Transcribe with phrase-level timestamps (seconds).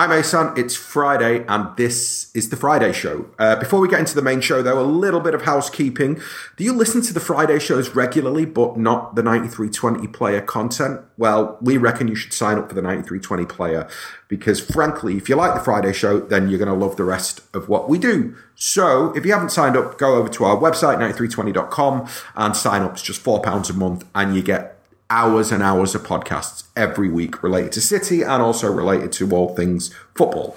[0.00, 0.54] I'm Asan.
[0.56, 3.26] It's Friday, and this is the Friday Show.
[3.38, 6.18] Uh, before we get into the main show, though, a little bit of housekeeping.
[6.56, 11.02] Do you listen to the Friday shows regularly, but not the 9320 player content?
[11.18, 13.86] Well, we reckon you should sign up for the 9320 player
[14.26, 17.42] because, frankly, if you like the Friday show, then you're going to love the rest
[17.52, 18.34] of what we do.
[18.54, 22.94] So, if you haven't signed up, go over to our website, 9320.com, and sign up.
[22.94, 24.79] It's just £4 a month, and you get
[25.10, 29.54] hours and hours of podcasts every week related to City and also related to all
[29.54, 30.56] things football.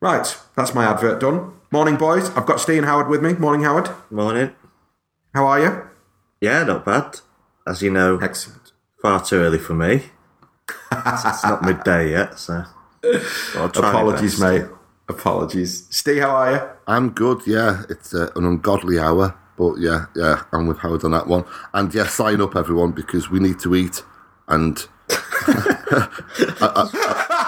[0.00, 1.52] Right, that's my advert done.
[1.70, 2.30] Morning, boys.
[2.30, 3.34] I've got Steve and Howard with me.
[3.34, 3.90] Morning, Howard.
[4.10, 4.54] Morning.
[5.34, 5.82] How are you?
[6.40, 7.20] Yeah, not bad.
[7.66, 8.72] As you know, Excellent.
[9.00, 10.02] far too early for me.
[10.92, 12.64] it's, it's not midday yet, so.
[13.56, 14.64] I'll try my Apologies, mate.
[15.08, 15.86] Apologies.
[15.90, 16.60] Steve, how are you?
[16.86, 17.82] I'm good, yeah.
[17.90, 21.44] It's uh, an ungodly hour, but yeah, yeah, I'm with Howard on that one.
[21.72, 24.02] And yeah, sign up everyone because we need to eat.
[24.48, 26.88] And I,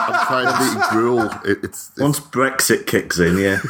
[0.09, 1.31] am trying to eat gruel.
[1.45, 3.61] It, it's, it's Once Brexit kicks in, yeah.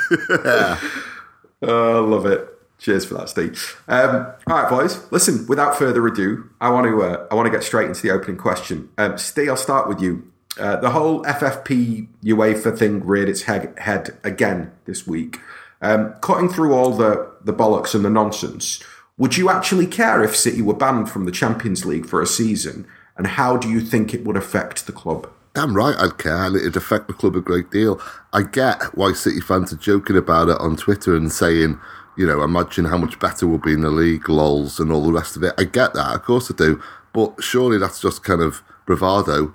[1.63, 2.53] Oh, I love it.
[2.79, 3.83] Cheers for that, Steve.
[3.89, 5.11] Um, all right, boys.
[5.11, 8.11] Listen, without further ado, I want to uh, I want to get straight into the
[8.11, 8.91] opening question.
[8.99, 10.31] Um, Steve, I'll start with you.
[10.59, 15.39] Uh, the whole FFP UEFA thing reared its head, head again this week.
[15.83, 18.83] Um, cutting through all the, the bollocks and the nonsense,
[19.19, 22.87] would you actually care if City were banned from the Champions League for a season?
[23.17, 25.31] And how do you think it would affect the club?
[25.57, 26.45] damn right I'd care.
[26.45, 27.99] and It'd affect the club a great deal.
[28.33, 31.81] I get why City fans are joking about it on Twitter and saying,
[32.17, 35.13] you know, imagine how much better we'll be in the league, lols, and all the
[35.13, 35.55] rest of it.
[35.57, 36.83] I get that, of course I do.
[37.15, 39.55] But surely that's just kind of bravado.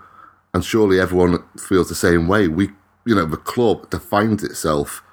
[0.55, 2.47] And surely everyone feels the same way.
[2.47, 2.71] We,
[3.05, 5.03] you know, the club defines itself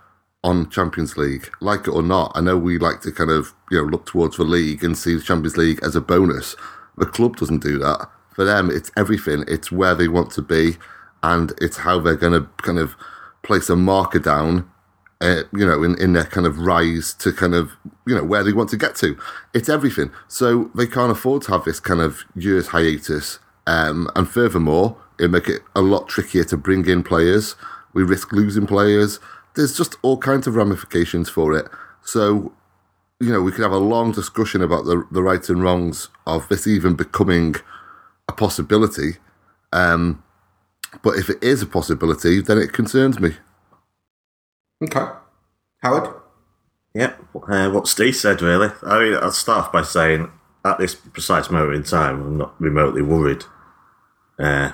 [0.44, 2.32] on Champions League, like it or not.
[2.34, 5.14] I know we like to kind of, you know, look towards the league and see
[5.14, 6.54] the Champions League as a bonus.
[6.96, 8.08] The club doesn't do that.
[8.34, 9.44] For them, it's everything.
[9.48, 10.76] It's where they want to be,
[11.22, 12.94] and it's how they're going to kind of
[13.42, 14.70] place a marker down,
[15.20, 17.72] uh, you know, in, in their kind of rise to kind of,
[18.06, 19.18] you know, where they want to get to.
[19.54, 20.12] It's everything.
[20.28, 23.40] So they can't afford to have this kind of year's hiatus.
[23.66, 27.56] Um, and furthermore, it make it a lot trickier to bring in players.
[27.92, 29.18] We risk losing players.
[29.58, 31.66] There's just all kinds of ramifications for it.
[32.04, 32.52] So,
[33.18, 36.48] you know, we could have a long discussion about the the rights and wrongs of
[36.48, 37.56] this even becoming
[38.28, 39.16] a possibility.
[39.72, 40.22] Um,
[41.02, 43.32] but if it is a possibility, then it concerns me.
[44.80, 45.06] Okay.
[45.82, 46.14] Howard?
[46.94, 48.70] Yeah, uh, what Steve said, really.
[48.82, 50.30] I mean, I'll start off by saying,
[50.64, 53.44] at this precise moment in time, I'm not remotely worried.
[54.38, 54.70] Uh,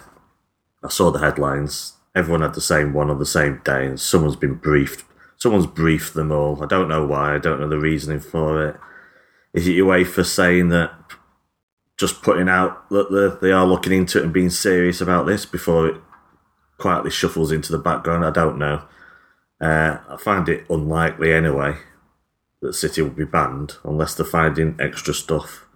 [0.83, 1.95] I saw the headlines.
[2.15, 5.05] Everyone had the same one on the same day, and someone's been briefed.
[5.37, 6.63] Someone's briefed them all.
[6.63, 7.35] I don't know why.
[7.35, 8.77] I don't know the reasoning for it.
[9.53, 10.93] Is it UEFA saying that
[11.99, 15.45] just putting out that they- they are looking into it and being serious about this
[15.45, 15.97] before it
[16.79, 18.25] quietly shuffles into the background?
[18.25, 18.83] I don't know.
[19.61, 21.79] Uh, I find it unlikely anyway
[22.63, 25.67] that City will be banned unless they're finding extra stuff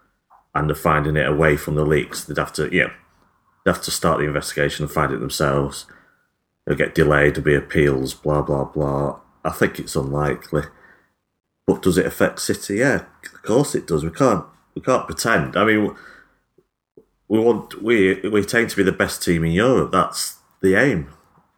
[0.55, 2.25] and they're finding it away from the leaks.
[2.25, 2.91] They'd have to, yeah,
[3.65, 5.87] they'd have to start the investigation and find it themselves.
[6.69, 9.19] It'll get delayed, there'll be appeals, blah, blah, blah.
[9.43, 10.65] I think it's unlikely.
[11.67, 12.77] But does it affect City?
[12.77, 14.05] Yeah, of course it does.
[14.05, 15.57] We can't, we can't pretend.
[15.57, 15.97] I mean,
[17.27, 19.93] we want, we, we tend to be the best team in Europe.
[19.93, 21.09] That's the aim.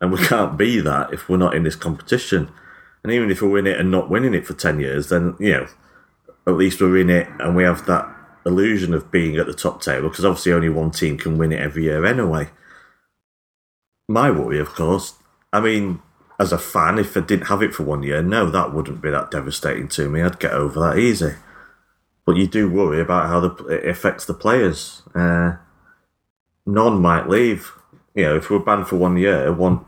[0.00, 2.48] And we can't be that if we're not in this competition.
[3.02, 5.52] And even if we win it and not winning it for 10 years, then, you
[5.54, 5.66] know,
[6.46, 8.08] at least we're in it and we have that
[8.46, 11.60] illusion of being at the top table because obviously only one team can win it
[11.60, 12.48] every year anyway.
[14.10, 15.14] My worry, of course,
[15.52, 16.02] I mean,
[16.36, 19.08] as a fan, if I didn't have it for one year, no, that wouldn't be
[19.08, 20.20] that devastating to me.
[20.20, 21.34] I'd get over that easy.
[22.26, 25.02] But you do worry about how the, it affects the players.
[25.14, 25.58] Uh,
[26.66, 27.70] none might leave.
[28.16, 29.84] You know, if we we're banned for one year, one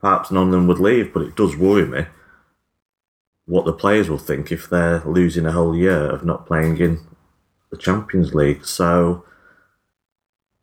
[0.00, 1.12] perhaps none of them would leave.
[1.12, 2.06] But it does worry me
[3.46, 7.00] what the players will think if they're losing a whole year of not playing in
[7.72, 8.66] the Champions League.
[8.66, 9.24] So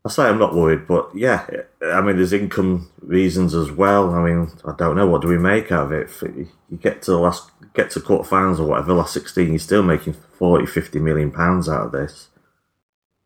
[0.03, 1.45] I say I'm not worried, but yeah,
[1.84, 4.15] I mean, there's income reasons as well.
[4.15, 6.09] I mean, I don't know what do we make out of it.
[6.09, 9.83] If you get to the last, get to quarterfinals or whatever, last 16, you're still
[9.83, 12.30] making 40, 50 million pounds out of this.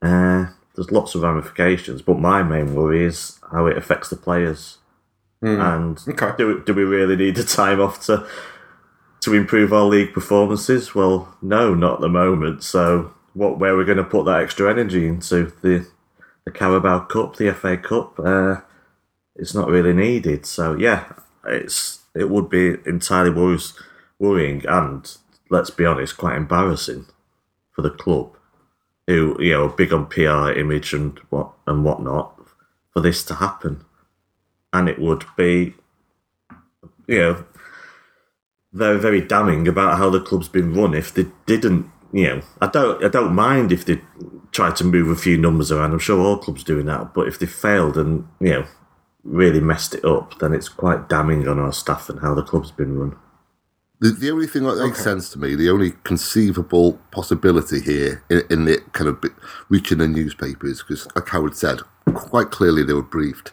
[0.02, 4.80] Uh, there's lots of ramifications, but my main worry is how it affects the players.
[5.42, 6.32] And Okay.
[6.38, 8.26] do, do we really need the time off to
[9.22, 10.94] to improve our league performances?
[10.94, 12.64] Well, no, not at the moment.
[12.64, 15.88] So, what where we're going to put that extra energy into the
[16.46, 18.20] the Carabao Cup, the FA Cup?
[18.20, 18.62] Uh,
[19.36, 20.46] it's not really needed.
[20.46, 21.12] So, yeah,
[21.46, 23.74] it's it would be entirely worries,
[24.20, 25.16] worrying and
[25.50, 27.06] let's be honest, quite embarrassing
[27.72, 28.36] for the club,
[29.08, 32.40] who you know big on PR, image, and what and whatnot,
[32.92, 33.84] for this to happen,
[34.72, 35.76] and it would be
[37.08, 37.46] you know,
[38.74, 40.94] very very damning about how the club's been run.
[40.94, 44.00] If they didn't, you know, I don't I don't mind if they
[44.54, 45.92] try to move a few numbers around.
[45.92, 48.66] I'm sure all clubs doing that, but if they failed and you know
[49.26, 52.72] really messed it up, then it's quite damning on our staff and how the club's
[52.72, 53.18] been run.
[54.00, 58.44] The, the only thing that makes sense to me, the only conceivable possibility here in,
[58.50, 59.22] in it kind of
[59.68, 61.80] reaching the newspapers, because like Howard said,
[62.14, 63.52] quite clearly they were briefed,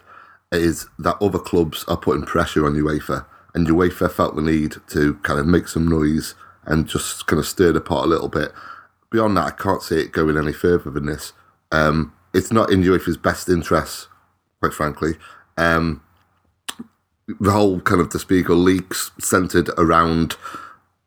[0.53, 5.15] is that other clubs are putting pressure on UEFA, and UEFA felt the need to
[5.15, 8.51] kind of make some noise and just kind of stir the pot a little bit.
[9.11, 11.33] Beyond that, I can't see it going any further than this.
[11.71, 14.07] Um, it's not in UEFA's best interests,
[14.59, 15.13] quite frankly.
[15.57, 16.01] Um,
[17.39, 20.35] the whole kind of the Spiegel leaks centered around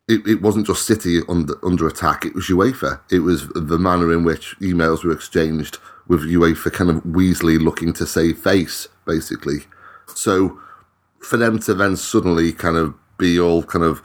[0.08, 3.00] it, it wasn't just City under, under attack, it was UEFA.
[3.10, 7.92] It was the manner in which emails were exchanged with UEFA kind of Weasley looking
[7.94, 9.64] to save face, basically.
[10.06, 10.60] So
[11.18, 14.00] for them to then suddenly kind of be all kind of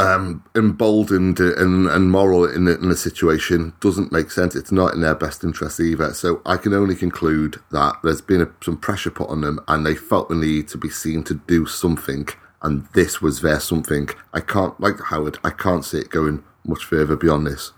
[0.00, 4.56] um, emboldened and, and moral in the, in the situation doesn't make sense.
[4.56, 6.14] It's not in their best interest either.
[6.14, 9.84] So I can only conclude that there's been a, some pressure put on them and
[9.84, 12.28] they felt the need to be seen to do something.
[12.62, 14.08] And this was their something.
[14.32, 17.72] I can't, like Howard, I can't see it going much further beyond this.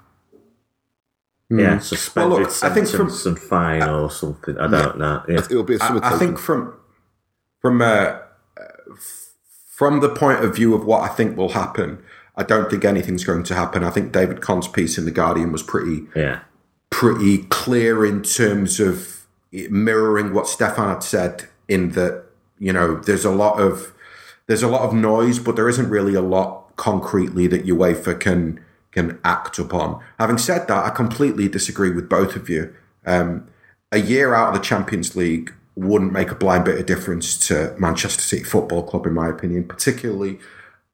[1.51, 4.57] Yeah, suspended well, look, sentence I think from, and fine uh, or something.
[4.57, 5.23] I don't yeah, know.
[5.29, 5.39] Yeah.
[5.51, 6.75] It'll be a I, I think from
[7.61, 8.21] from uh,
[9.82, 12.00] from the point of view of what I think will happen,
[12.37, 13.82] I don't think anything's going to happen.
[13.82, 16.43] I think David Conn's piece in the Guardian was pretty, yeah,
[16.90, 21.49] pretty clear in terms of mirroring what Stefan had said.
[21.67, 22.26] In that,
[22.61, 23.93] you know, there's a lot of
[24.46, 28.64] there's a lot of noise, but there isn't really a lot concretely that UEFA can
[28.93, 30.00] can act upon.
[30.20, 32.73] Having said that, I completely disagree with both of you.
[33.05, 33.49] Um,
[33.90, 37.75] a year out of the Champions League wouldn't make a blind bit of difference to
[37.79, 40.39] Manchester City Football Club, in my opinion, particularly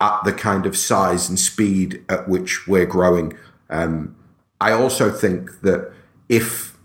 [0.01, 3.37] at the kind of size and speed at which we're growing.
[3.69, 4.15] Um,
[4.61, 5.93] I also think that
[6.29, 6.77] if,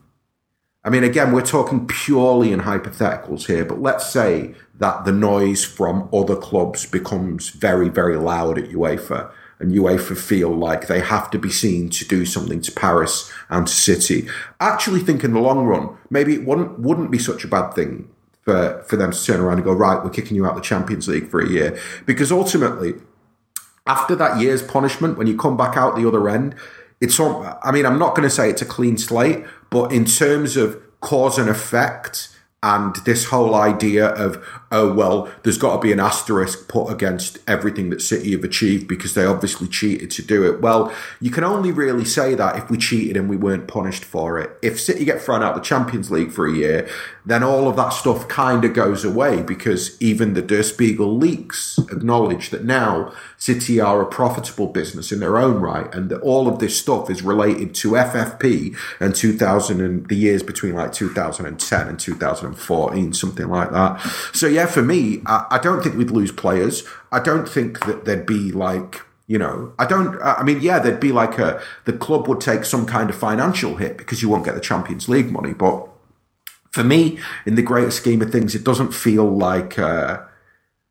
[0.83, 5.63] I mean, again, we're talking purely in hypotheticals here, but let's say that the noise
[5.63, 11.29] from other clubs becomes very, very loud at UEFA and UEFA feel like they have
[11.31, 14.27] to be seen to do something to Paris and to City.
[14.59, 18.09] Actually think in the long run, maybe it wouldn't, wouldn't be such a bad thing
[18.41, 20.61] for, for them to turn around and go, right, we're kicking you out of the
[20.61, 21.79] Champions League for a year.
[22.05, 22.95] Because ultimately,
[23.87, 26.55] after that year's punishment, when you come back out the other end,
[26.99, 30.05] it's all, I mean, I'm not going to say it's a clean slate, but in
[30.05, 32.29] terms of cause and effect,
[32.61, 37.37] and this whole idea of oh well there's got to be an asterisk put against
[37.47, 41.43] everything that city have achieved because they obviously cheated to do it well you can
[41.43, 45.05] only really say that if we cheated and we weren't punished for it if city
[45.05, 46.89] get thrown out of the champions league for a year
[47.25, 51.77] then all of that stuff kind of goes away because even the der spiegel leaks
[51.91, 56.47] acknowledge that now city are a profitable business in their own right and that all
[56.47, 61.87] of this stuff is related to ffp and 2000 and the years between like 2010
[61.87, 63.99] and 2014, something like that.
[64.33, 66.83] So yeah, for me, I, I don't think we'd lose players.
[67.11, 70.21] I don't think that there'd be like you know, I don't.
[70.21, 73.77] I mean, yeah, there'd be like a the club would take some kind of financial
[73.77, 75.53] hit because you won't get the Champions League money.
[75.53, 75.87] But
[76.71, 80.21] for me, in the greater scheme of things, it doesn't feel like uh,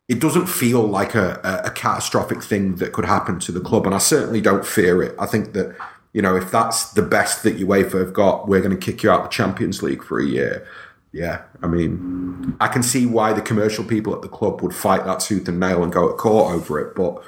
[0.09, 3.95] it doesn't feel like a, a, catastrophic thing that could happen to the club, and
[3.95, 5.15] I certainly don't fear it.
[5.19, 5.77] I think that
[6.15, 9.11] you know, if that's the best that UEFA have got, we're going to kick you
[9.11, 10.67] out of the Champions League for a year
[11.13, 15.05] yeah, I mean, I can see why the commercial people at the club would fight
[15.05, 16.95] that tooth and nail and go to court over it.
[16.95, 17.23] But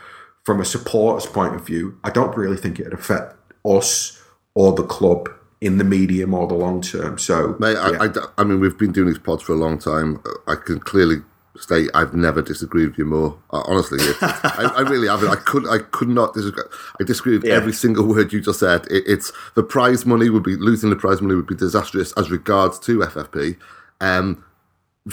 [0.45, 4.23] from a supporter's point of view, I don't really think it'd affect us
[4.55, 5.29] or the club
[5.61, 7.19] in the medium or the long term.
[7.19, 7.99] So, Mate, yeah.
[8.01, 10.23] I, I, I, mean, we've been doing these pods for a long time.
[10.47, 11.17] I can clearly
[11.57, 13.39] state I've never disagreed with you more.
[13.51, 15.29] Uh, honestly, I, I, really haven't.
[15.29, 16.65] I could, I could not disagree.
[17.01, 17.55] I disagree with yeah.
[17.55, 18.87] every single word you just said.
[18.91, 22.31] It, it's the prize money would be losing the prize money would be disastrous as
[22.31, 23.57] regards to FFP.
[24.01, 24.45] Um,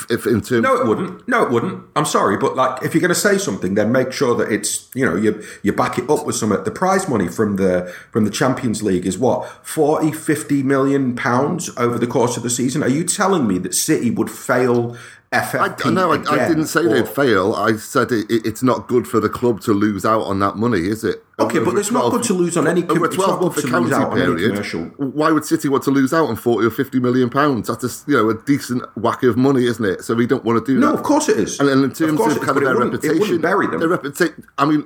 [0.10, 1.27] if in terms, no, it wouldn't.
[1.27, 1.83] No, it wouldn't.
[1.98, 4.89] I'm sorry, but like, if you're going to say something, then make sure that it's
[4.95, 6.50] you know you you back it up with some.
[6.50, 11.69] The prize money from the from the Champions League is what 40, 50 million pounds
[11.75, 12.83] over the course of the season.
[12.83, 14.95] Are you telling me that City would fail
[15.31, 15.85] FFP.
[15.85, 17.53] I, no, I, I, didn't say or, they'd fail.
[17.53, 20.57] I said it, it, it's not good for the club to lose out on that
[20.57, 21.23] money, is it?
[21.39, 22.83] Okay, over but it's 12, not good to lose on any.
[22.83, 26.67] Over a twelve month accounting period, why would City want to lose out on forty
[26.67, 27.69] or fifty million pounds?
[27.69, 30.03] That's a you know a decent whack of money, isn't it?
[30.03, 30.93] So we don't want to do no, that.
[30.93, 31.61] No, of course it is.
[31.61, 33.79] And, and in terms of, of kind of their reputation, bury them.
[33.79, 34.45] Their reputation.
[34.57, 34.83] I mean,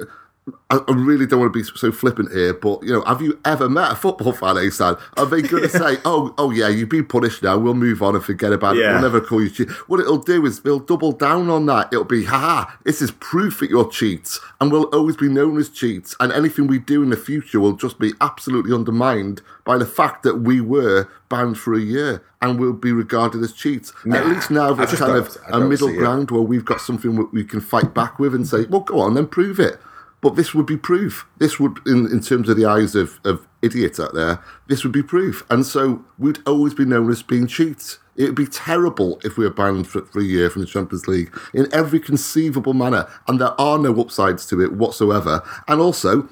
[0.69, 3.39] I, I really don't want to be so flippant here, but you know, have you
[3.45, 4.95] ever met a football fan, Asan?
[5.17, 7.57] Are they going to say, "Oh, oh yeah, you've been punished now.
[7.57, 8.81] We'll move on and forget about it.
[8.81, 8.93] Yeah.
[8.93, 11.91] We'll never call you cheat." What it'll do is they'll double down on that.
[11.91, 12.77] It'll be, "Ha ha!
[12.83, 16.15] This is proof that you're cheats, and we'll always be known as cheats.
[16.19, 20.21] And anything we do in the future will just be absolutely undermined by the fact
[20.23, 23.91] that we were banned for a year and will be regarded as cheats.
[24.11, 27.61] At least now there's kind of a middle ground where we've got something we can
[27.61, 29.79] fight back with and say, "Well, go on, then prove it."
[30.25, 31.27] But this would be proof.
[31.37, 34.91] This would, in, in terms of the eyes of, of idiots out there, this would
[34.91, 35.45] be proof.
[35.51, 37.99] And so we'd always be known as being cheats.
[38.15, 41.07] It would be terrible if we were banned for, for a year from the Champions
[41.07, 43.07] League in every conceivable manner.
[43.27, 45.43] And there are no upsides to it whatsoever.
[45.67, 46.27] And also,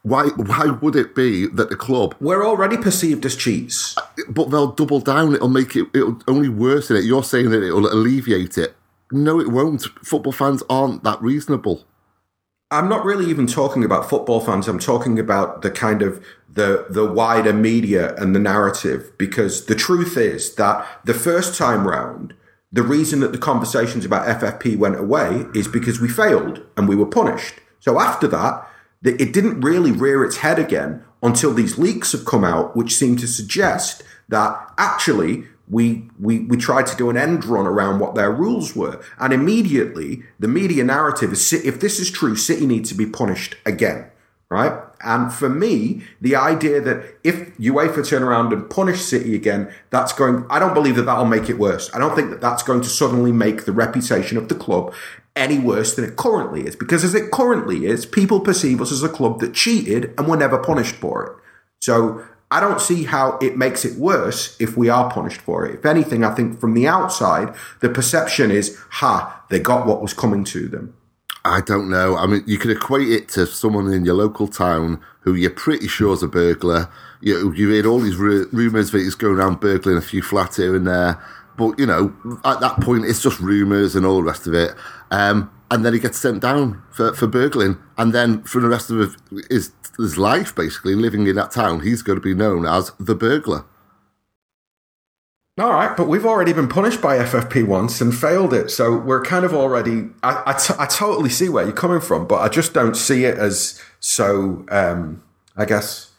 [0.00, 3.94] why why would it be that the club We're already perceived as cheats.
[4.26, 5.34] but they'll double down.
[5.34, 5.88] It'll make it.
[5.92, 7.04] It'll only worsen it.
[7.04, 8.74] You're saying that it'll alleviate it.
[9.10, 9.82] No, it won't.
[10.02, 11.84] Football fans aren't that reasonable.
[12.72, 14.66] I'm not really even talking about football fans.
[14.66, 19.74] I'm talking about the kind of the the wider media and the narrative because the
[19.74, 22.32] truth is that the first time round,
[22.72, 26.96] the reason that the conversations about FFP went away is because we failed and we
[26.96, 27.56] were punished.
[27.80, 28.66] So after that,
[29.04, 33.16] it didn't really rear its head again until these leaks have come out, which seem
[33.16, 38.14] to suggest that actually we, we, we tried to do an end run around what
[38.14, 39.02] their rules were.
[39.18, 43.56] And immediately, the media narrative is if this is true, City needs to be punished
[43.64, 44.10] again,
[44.50, 44.72] right?
[45.04, 50.12] And for me, the idea that if UEFA turn around and punish City again, that's
[50.12, 51.90] going, I don't believe that that'll make it worse.
[51.94, 54.94] I don't think that that's going to suddenly make the reputation of the club
[55.34, 56.76] any worse than it currently is.
[56.76, 60.36] Because as it currently is, people perceive us as a club that cheated and were
[60.36, 61.32] never punished for it.
[61.80, 65.76] So I don't see how it makes it worse if we are punished for it.
[65.76, 70.12] If anything, I think from the outside, the perception is, ha, they got what was
[70.12, 70.94] coming to them.
[71.46, 72.14] I don't know.
[72.14, 75.88] I mean, you could equate it to someone in your local town who you're pretty
[75.88, 76.90] sure is a burglar.
[77.22, 80.58] You you heard all these ru- rumours that he's going around burgling a few flats
[80.58, 81.22] here and there.
[81.56, 84.72] But you know, at that point, it's just rumours and all the rest of it.
[85.10, 88.90] Um, and then he gets sent down for, for burgling, and then for the rest
[88.90, 89.16] of
[89.48, 93.14] his his life, basically living in that town, he's going to be known as the
[93.14, 93.64] burglar.
[95.58, 99.22] All right, but we've already been punished by FFP once and failed it, so we're
[99.22, 100.08] kind of already.
[100.22, 103.24] I, I, t- I totally see where you're coming from, but I just don't see
[103.24, 104.64] it as so.
[104.70, 105.22] Um,
[105.54, 106.10] I guess,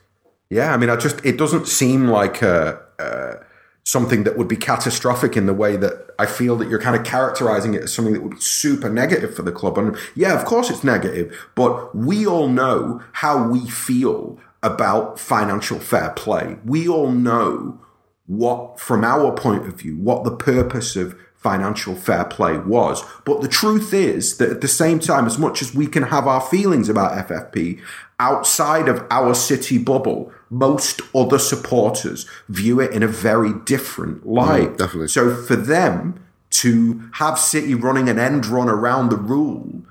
[0.51, 0.71] yeah.
[0.71, 3.43] I mean, I just it doesn't seem like a, uh,
[3.83, 7.03] something that would be catastrophic in the way that I feel that you're kind of
[7.03, 9.77] characterizing it as something that would be super negative for the club.
[9.77, 15.79] And yeah, of course it's negative, but we all know how we feel about financial
[15.79, 16.57] fair play.
[16.63, 17.79] We all know
[18.25, 23.03] what, from our point of view, what the purpose of financial fair play was.
[23.25, 26.25] But the truth is that at the same time, as much as we can have
[26.25, 27.81] our feelings about FFP,
[28.17, 34.69] outside of our city bubble, most other supporters view it in a very different light.
[34.69, 35.07] Mm, definitely.
[35.07, 39.81] So for them to have City running an end run around the rule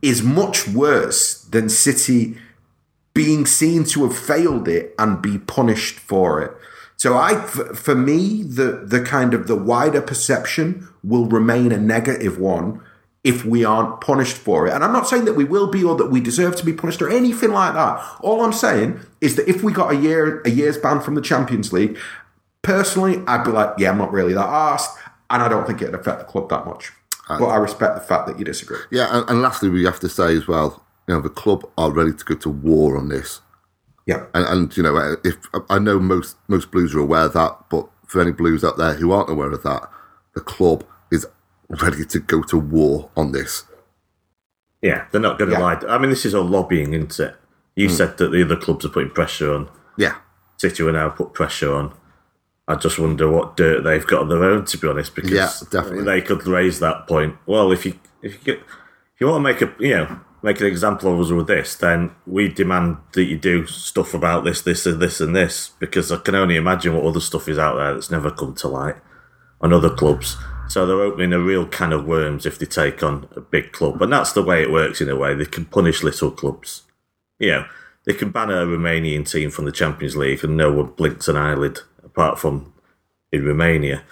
[0.00, 2.36] is much worse than City
[3.12, 6.52] being seen to have failed it and be punished for it.
[6.96, 12.38] So I, for me, the the kind of the wider perception will remain a negative
[12.38, 12.80] one
[13.24, 14.74] if we aren't punished for it.
[14.74, 17.00] And I'm not saying that we will be or that we deserve to be punished
[17.00, 18.04] or anything like that.
[18.20, 21.22] All I'm saying is that if we got a year a year's ban from the
[21.22, 21.98] Champions League,
[22.62, 24.98] personally, I'd be like, yeah, I'm not really that asked,
[25.30, 26.92] and I don't think it'd affect the club that much.
[27.28, 28.80] Uh, but I respect the fact that you disagree.
[28.90, 31.90] Yeah, and, and lastly, we have to say as well, you know, the club are
[31.90, 33.40] ready to go to war on this.
[34.06, 34.26] Yeah.
[34.34, 35.36] And, and you know, if
[35.70, 38.92] I know most most Blues are aware of that, but for any Blues out there
[38.94, 39.88] who aren't aware of that,
[40.34, 40.84] the club
[41.68, 43.64] ready to go to war on this.
[44.82, 45.62] Yeah, they're not going to Yeah.
[45.62, 45.82] lie.
[45.88, 47.36] I mean, this is all lobbying, isn't it?
[47.74, 47.94] You hmm.
[47.94, 49.68] said that the other clubs are putting pressure on.
[49.96, 50.16] Yeah,
[50.58, 51.92] City will now put pressure on.
[52.66, 55.50] I just wonder what dirt they've got on their own, to be honest, because Yeah,
[55.70, 56.04] definitely.
[56.04, 57.36] they could raise that point.
[57.46, 60.60] Well, if you if you get, if you want to make a you know make
[60.60, 64.60] an example of us with this, then we demand that you do stuff about this,
[64.60, 67.76] this, and this, and this, because I can only imagine what other stuff is out
[67.76, 68.96] there that's never come to light
[69.62, 70.36] on other clubs.
[70.68, 74.00] So they're opening a real can of worms if they take on a big club,
[74.02, 75.34] and that's the way it works in a way.
[75.34, 76.82] They can punish little clubs
[77.40, 77.66] you know,
[78.06, 81.36] they can ban a Romanian team from the Champions League and no one blinks an
[81.36, 82.72] eyelid apart from
[83.32, 84.04] in Romania.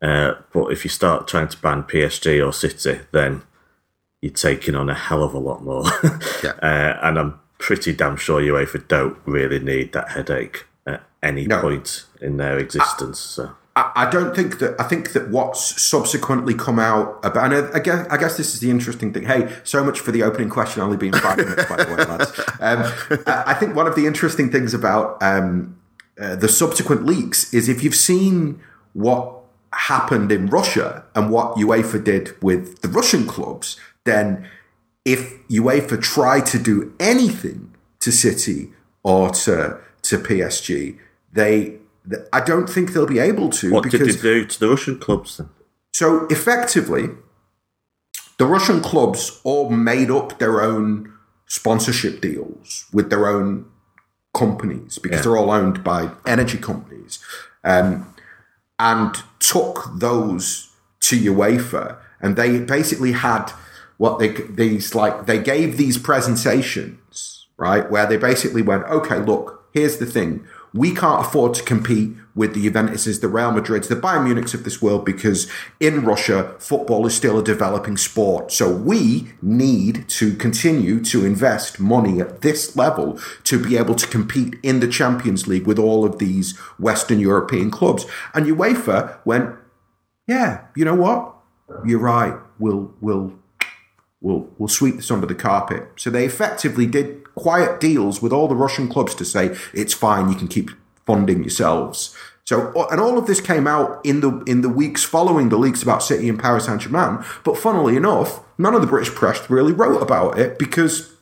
[0.00, 3.42] Uh, but if you start trying to ban PSG or City, then
[4.22, 5.84] you're taking on a hell of a lot more.
[6.42, 6.52] Yeah.
[6.62, 11.60] uh, and I'm pretty damn sure UEFA don't really need that headache at any No.
[11.60, 13.18] point in their existence.
[13.18, 14.78] So I, don't think that.
[14.80, 17.52] I think that what's subsequently come out about.
[17.52, 19.24] And I, I guess I guess this is the interesting thing.
[19.24, 22.38] Hey, so much for the opening question only being five minutes, by the way, lads.
[22.60, 25.78] Um, I I think one of the interesting things about um,
[26.20, 28.60] uh, the subsequent leaks is if you've seen
[28.92, 29.36] what
[29.72, 34.48] happened in Russia and what UEFA did with the Russian clubs, then
[35.04, 38.72] if UEFA try to do anything to City
[39.02, 40.98] or to to PSG,
[41.32, 41.78] they
[42.32, 44.98] I don't think they'll be able to What did because they do to the Russian
[44.98, 45.48] clubs then?
[45.92, 47.10] so effectively,
[48.38, 51.12] the Russian clubs all made up their own
[51.46, 53.66] sponsorship deals with their own
[54.32, 55.22] companies because Yeah.
[55.22, 57.18] they're all owned by energy companies,
[57.64, 58.06] um,
[58.78, 60.68] and took those
[61.00, 63.52] to UEFA, and they basically had
[63.98, 69.68] what they these like they gave these presentations right where they basically went, okay, look,
[69.74, 70.46] here's the thing.
[70.72, 74.64] We can't afford to compete with the Juventuses, the Real Madrids, the Bayern Munichs of
[74.64, 75.50] this world because
[75.80, 78.52] in Russia, football is still a developing sport.
[78.52, 84.06] So we need to continue to invest money at this level to be able to
[84.06, 88.06] compete in the Champions League with all of these Western European clubs.
[88.32, 89.56] And UEFA went,
[90.26, 91.34] yeah, you know what?
[91.84, 92.34] You're right.
[92.58, 93.32] We'll we'll
[94.20, 95.88] we'll we'll sweep this under the carpet.
[95.96, 100.28] So they effectively did quiet deals with all the Russian clubs to say it's fine,
[100.28, 100.70] you can keep
[101.06, 102.14] funding yourselves.
[102.44, 105.82] So and all of this came out in the in the weeks following the leaks
[105.82, 107.24] about City and Paris Saint Germain.
[107.44, 111.12] But funnily enough, none of the British press really wrote about it because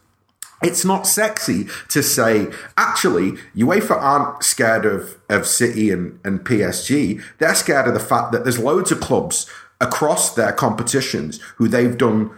[0.62, 7.22] it's not sexy to say, actually, UEFA aren't scared of, of City and, and PSG.
[7.38, 9.48] They're scared of the fact that there's loads of clubs
[9.80, 12.30] across their competitions who they've done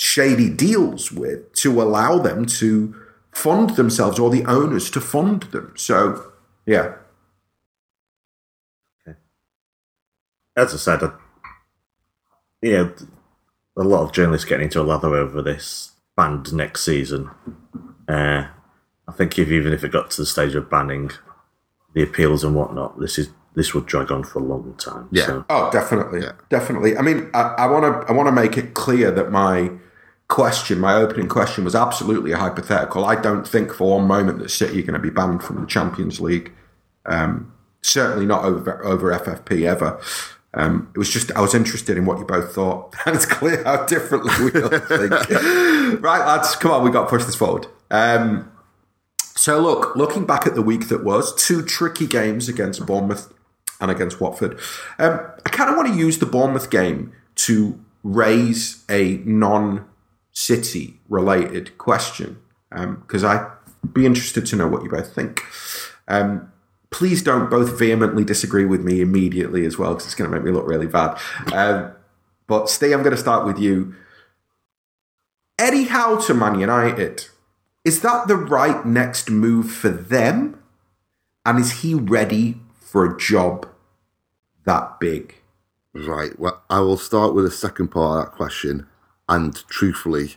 [0.00, 2.94] shady deals with to allow them to
[3.32, 5.74] fund themselves or the owners to fund them.
[5.76, 6.32] So,
[6.64, 6.94] yeah.
[10.56, 11.12] As I said, I,
[12.62, 12.88] yeah,
[13.76, 17.30] a lot of journalists getting into a lather over this banned next season.
[18.08, 18.46] Uh,
[19.06, 21.10] I think if even if it got to the stage of banning
[21.94, 25.08] the appeals and whatnot, this is this would drag on for a long time.
[25.12, 25.26] Yeah.
[25.26, 26.96] So, Oh, definitely, definitely.
[26.96, 29.70] I mean, I want to I want to make it clear that my
[30.30, 33.04] question, my opening question, was absolutely a hypothetical.
[33.04, 35.66] I don't think for one moment that City are going to be banned from the
[35.66, 36.52] Champions League.
[37.04, 40.00] Um, certainly not over over FFP ever.
[40.54, 42.94] Um, it was just I was interested in what you both thought.
[43.06, 45.12] And it's clear how differently we all think.
[46.02, 47.66] right, lads, come on, we got to push this forward.
[47.90, 48.50] Um,
[49.36, 53.32] so look, looking back at the week that was, two tricky games against Bournemouth
[53.80, 54.58] and against Watford.
[54.98, 59.18] Um, I kind of want to use the Bournemouth game to raise a
[60.30, 62.38] non-City related question
[62.70, 63.46] because I'd
[63.92, 65.42] be interested to know what you both think.
[66.08, 66.52] Um,
[66.90, 70.44] please don't both vehemently disagree with me immediately as well because it's going to make
[70.44, 71.18] me look really bad.
[71.52, 71.92] Um,
[72.46, 73.94] but Steve, I'm going to start with you.
[75.58, 77.26] Eddie Howe to Man United.
[77.84, 80.62] Is that the right next move for them?
[81.46, 83.66] And is he ready for a job
[84.64, 85.36] that big?
[85.92, 86.38] Right.
[86.38, 88.86] Well, I will start with the second part of that question,
[89.30, 90.34] and truthfully,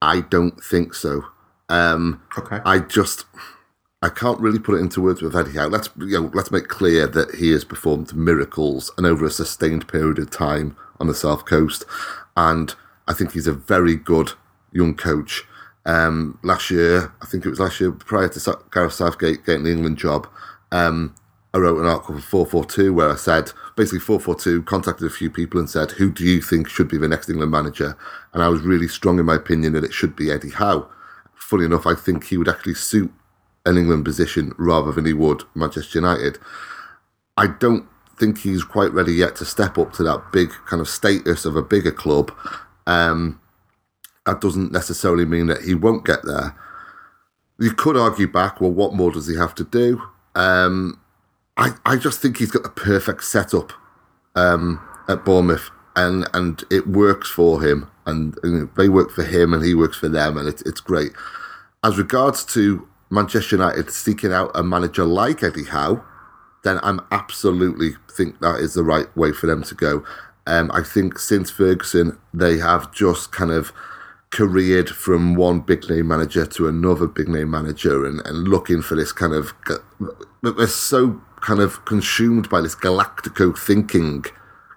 [0.00, 1.24] I don't think so.
[1.68, 2.60] Um, Okay.
[2.64, 3.24] I just
[4.02, 5.66] I can't really put it into words with Eddie Howe.
[5.66, 9.88] Let's you know, let's make clear that he has performed miracles and over a sustained
[9.88, 11.84] period of time on the south coast,
[12.36, 12.74] and
[13.08, 14.32] I think he's a very good
[14.70, 15.44] young coach.
[15.86, 19.72] Um, last year, I think it was last year prior to Gareth Southgate getting the
[19.72, 20.28] England job.
[20.72, 21.14] Um,
[21.54, 25.60] I wrote an article for 442 where I said, basically 442 contacted a few people
[25.60, 27.96] and said, who do you think should be the next England manager?
[28.32, 30.88] And I was really strong in my opinion that it should be Eddie Howe.
[31.34, 33.12] Funny enough, I think he would actually suit
[33.66, 36.38] an England position rather than he would Manchester United.
[37.36, 37.86] I don't
[38.18, 41.54] think he's quite ready yet to step up to that big kind of status of
[41.54, 42.32] a bigger club.
[42.86, 43.40] Um,
[44.24, 46.56] that doesn't necessarily mean that he won't get there.
[47.58, 50.02] You could argue back, well, what more does he have to do?
[50.34, 50.98] Um,
[51.56, 53.72] I, I just think he's got the perfect setup
[54.34, 59.54] um, at Bournemouth, and, and it works for him, and, and they work for him,
[59.54, 61.12] and he works for them, and it, it's great.
[61.82, 66.04] As regards to Manchester United seeking out a manager like Eddie Howe,
[66.64, 70.04] then I'm absolutely think that is the right way for them to go.
[70.46, 73.72] Um, I think since Ferguson, they have just kind of
[74.30, 78.96] careered from one big name manager to another big name manager and, and looking for
[78.96, 79.54] this kind of
[80.42, 84.24] they're so kind of consumed by this galactico thinking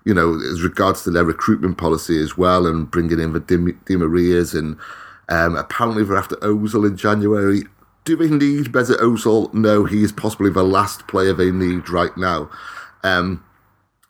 [0.06, 3.96] you know as regards to their recruitment policy as well and bringing in the Di,
[3.96, 4.78] Marias and
[5.30, 7.64] um, apparently they're after Ozil in January
[8.06, 12.16] do they need Mesut Ozil no he is possibly the last player they need right
[12.18, 12.50] now
[13.04, 13.44] um,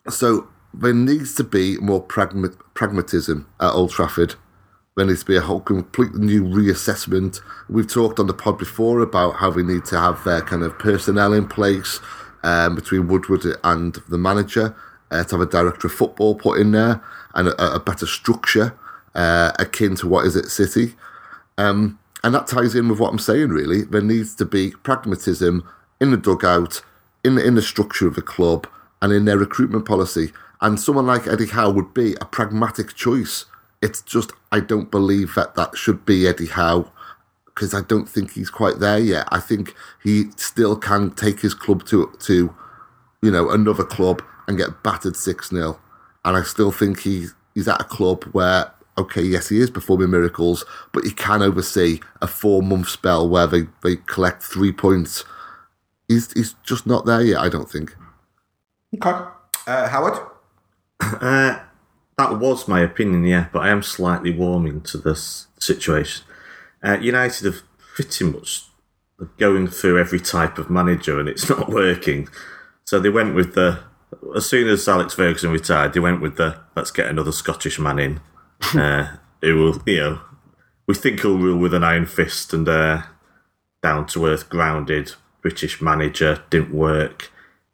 [0.08, 4.34] So there needs to be more pragma- pragmatism at Old Trafford.
[4.96, 7.40] There needs to be a whole completely new reassessment.
[7.68, 10.78] We've talked on the pod before about how we need to have their kind of
[10.78, 12.00] personnel in place
[12.42, 14.74] um, between Woodward and the manager
[15.10, 17.02] uh, to have a director of football put in there
[17.34, 18.74] and a, a better structure
[19.14, 20.94] uh, akin to what is at City.
[21.58, 23.82] Um, and that ties in with what I'm saying, really.
[23.82, 25.66] There needs to be pragmatism
[26.00, 26.82] in the dugout,
[27.24, 28.66] in, the, in the structure of the club,
[29.02, 30.32] and in their recruitment policy.
[30.60, 33.46] And someone like Eddie Howe would be a pragmatic choice.
[33.80, 36.92] It's just, I don't believe that that should be Eddie Howe
[37.60, 39.28] because I don't think he's quite there yet.
[39.30, 42.54] I think he still can take his club to, to
[43.20, 45.78] you know, another club and get battered 6 0.
[46.24, 50.10] And I still think he, he's at a club where okay, yes, he is performing
[50.10, 55.24] miracles, but he can oversee a four month spell where they, they collect three points.
[56.08, 57.94] He's, he's just not there yet, I don't think.
[58.94, 59.26] Okay.
[59.66, 60.18] Uh, Howard?
[61.02, 61.58] Uh,
[62.18, 66.24] that was my opinion, yeah, but I am slightly warming to this situation.
[66.82, 67.62] Uh, United have
[67.94, 68.64] pretty much
[69.38, 72.28] going through every type of manager and it's not working.
[72.84, 73.80] So they went with the,
[74.34, 77.98] as soon as Alex Ferguson retired, they went with the, let's get another Scottish man
[77.98, 78.20] in
[78.78, 80.20] uh, who will, you know,
[80.86, 83.02] we think he'll rule with an iron fist and uh,
[83.82, 86.42] down to earth, grounded British manager.
[86.50, 87.30] Didn't work.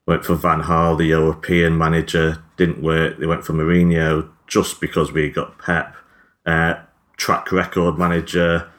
[0.06, 2.42] Went for Van Gaal, the European manager.
[2.56, 3.18] Didn't work.
[3.18, 5.96] They went for Mourinho just because we got Pep.
[6.44, 6.74] Uh,
[7.16, 8.70] track record manager.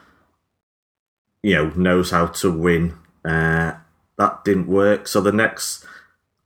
[1.42, 2.94] You know, knows how to win.
[3.24, 3.72] Uh,
[4.18, 5.06] that didn't work.
[5.06, 5.84] So the next,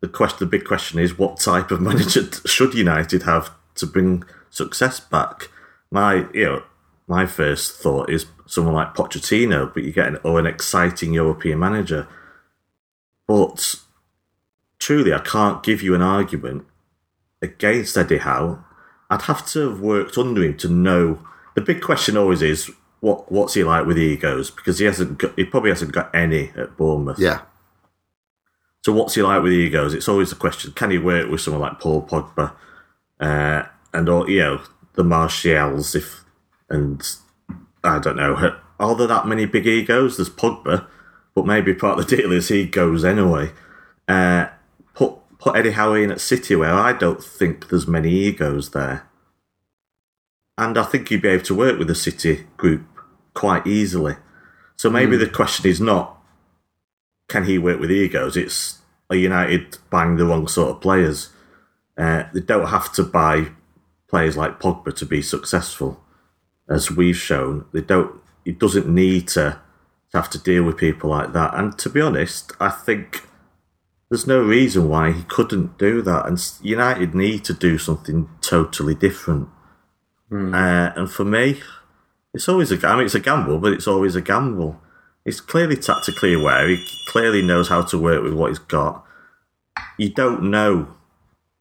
[0.00, 4.24] the question, the big question is, what type of manager should United have to bring
[4.50, 5.48] success back?
[5.92, 6.62] my you know
[7.06, 11.58] my first thought is someone like Pochettino, but you get an or an exciting European
[11.58, 12.08] manager.
[13.26, 13.76] But
[14.78, 16.66] truly, I can't give you an argument
[17.40, 18.64] against Eddie Howe.
[19.10, 21.26] I'd have to have worked under him to know.
[21.54, 22.70] The big question always is
[23.02, 26.52] what what's he like with egos because he hasn't got, he probably hasn't got any
[26.56, 27.18] at Bournemouth.
[27.18, 27.40] Yeah.
[28.84, 29.92] So what's he like with egos?
[29.92, 30.72] It's always a question.
[30.72, 32.54] Can he work with someone like Paul Pogba?
[33.18, 34.62] Uh, and all you know,
[34.94, 36.24] the Martials, if
[36.70, 37.04] and
[37.82, 40.16] I don't know, are there that many big egos?
[40.16, 40.86] There's Pogba,
[41.34, 43.50] but maybe part of the deal is he goes anyway.
[44.06, 44.46] Uh,
[44.94, 49.08] put put Eddie Howe in at City, where I don't think there's many egos there,
[50.56, 52.82] and I think he'd be able to work with the City group
[53.34, 54.16] quite easily.
[54.76, 55.20] So maybe mm.
[55.20, 56.18] the question is not
[57.28, 58.36] can he work with egos?
[58.36, 61.30] It's are United buying the wrong sort of players?
[61.96, 63.48] Uh, they don't have to buy
[64.08, 66.02] players like Pogba to be successful,
[66.68, 67.64] as we've shown.
[67.72, 68.20] They don't.
[68.44, 69.60] It doesn't need to,
[70.10, 71.54] to have to deal with people like that.
[71.54, 73.26] And to be honest, I think
[74.10, 76.26] there's no reason why he couldn't do that.
[76.26, 79.48] And United need to do something totally different.
[80.30, 80.54] Mm.
[80.54, 81.62] Uh, and for me,
[82.34, 82.86] it's always a.
[82.86, 84.80] I mean, it's a gamble, but it's always a gamble.
[85.24, 86.68] He's clearly tactically aware.
[86.68, 89.04] He clearly knows how to work with what he's got.
[89.98, 90.88] You don't know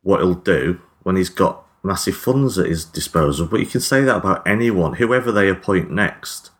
[0.02, 4.02] what he'll do when he's got massive funds at his disposal, but you can say
[4.02, 6.52] that about anyone, whoever they appoint next.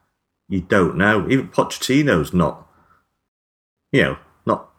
[0.48, 1.30] You don't know.
[1.30, 2.68] Even Pochettino's not,
[3.92, 4.70] you know, not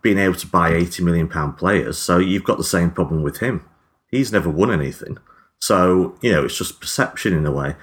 [0.00, 1.98] being able to buy eighty million pound players.
[1.98, 3.68] So you've got the same problem with him.
[4.08, 5.18] He's never won anything.
[5.60, 7.74] So you know, it's just perception in a way.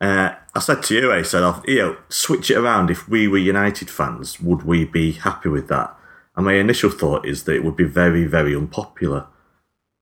[0.00, 2.90] Uh, I said to you, I said, you know, switch it around.
[2.90, 5.94] If we were United fans, would we be happy with that?
[6.36, 9.26] And my initial thought is that it would be very, very unpopular.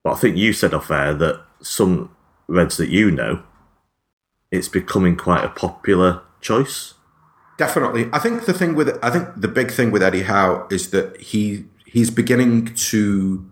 [0.03, 2.15] But I think you said off air that some
[2.47, 3.43] Reds that you know,
[4.49, 6.95] it's becoming quite a popular choice.
[7.59, 8.09] Definitely.
[8.11, 11.19] I think the thing with I think the big thing with Eddie Howe is that
[11.19, 13.45] he he's beginning to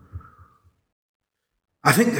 [1.84, 2.18] I think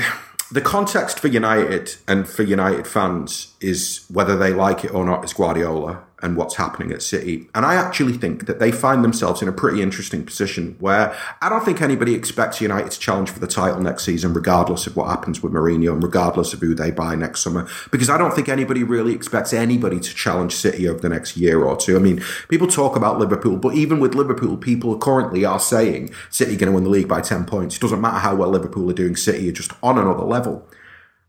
[0.51, 5.25] the context for United and for United fans is whether they like it or not
[5.25, 7.49] is Guardiola and what's happening at City.
[7.55, 11.49] And I actually think that they find themselves in a pretty interesting position where I
[11.49, 15.09] don't think anybody expects United to challenge for the title next season, regardless of what
[15.09, 17.69] happens with Mourinho and regardless of who they buy next summer.
[17.91, 21.63] Because I don't think anybody really expects anybody to challenge City over the next year
[21.63, 21.97] or two.
[21.97, 26.57] I mean, people talk about Liverpool, but even with Liverpool, people currently are saying City
[26.57, 27.77] going to win the league by 10 points.
[27.77, 30.69] It doesn't matter how well Liverpool are doing, City are just on another level.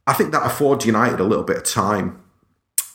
[0.07, 2.19] I think that affords United a little bit of time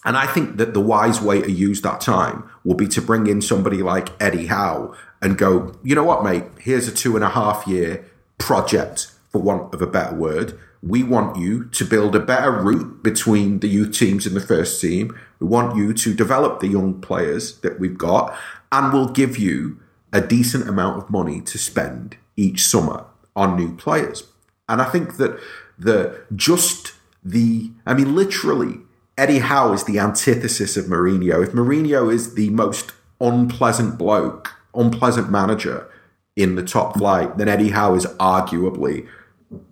[0.05, 3.27] and I think that the wise way to use that time will be to bring
[3.27, 7.25] in somebody like Eddie Howe and go, you know what, mate, here's a two and
[7.25, 8.05] a half year
[8.39, 10.59] project, for want of a better word.
[10.83, 14.81] We want you to build a better route between the youth teams and the first
[14.81, 15.19] team.
[15.41, 18.37] We want you to develop the young players that we've got,
[18.71, 19.81] and we'll give you
[20.13, 24.25] a decent amount of money to spend each summer on new players.
[24.69, 25.41] And I think that
[25.79, 26.93] the just
[27.25, 28.81] the I mean literally
[29.17, 31.43] Eddie Howe is the antithesis of Mourinho.
[31.43, 35.89] If Mourinho is the most unpleasant bloke, unpleasant manager
[36.37, 39.07] in the top flight, then Eddie Howe is arguably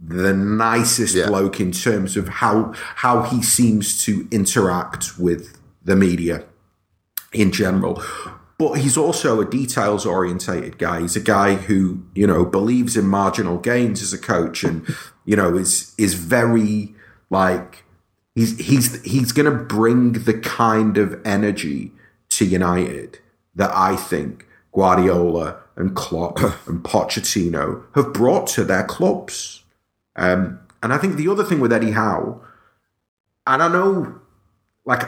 [0.00, 1.26] the nicest Yeah.
[1.26, 6.44] bloke in terms of how how he seems to interact with the media
[7.32, 8.00] in general.
[8.58, 11.00] But he's also a details orientated guy.
[11.00, 14.86] He's a guy who, you know, believes in marginal gains as a coach and,
[15.24, 16.94] you know, is is very
[17.28, 17.81] like
[18.34, 21.92] he's he's he's gonna bring the kind of energy
[22.30, 23.18] to United
[23.54, 29.64] that I think Guardiola and Klopp and Pochettino have brought to their clubs.
[30.16, 32.40] Um, and I think the other thing with Eddie Howe,
[33.46, 34.20] and I know,
[34.84, 35.02] like,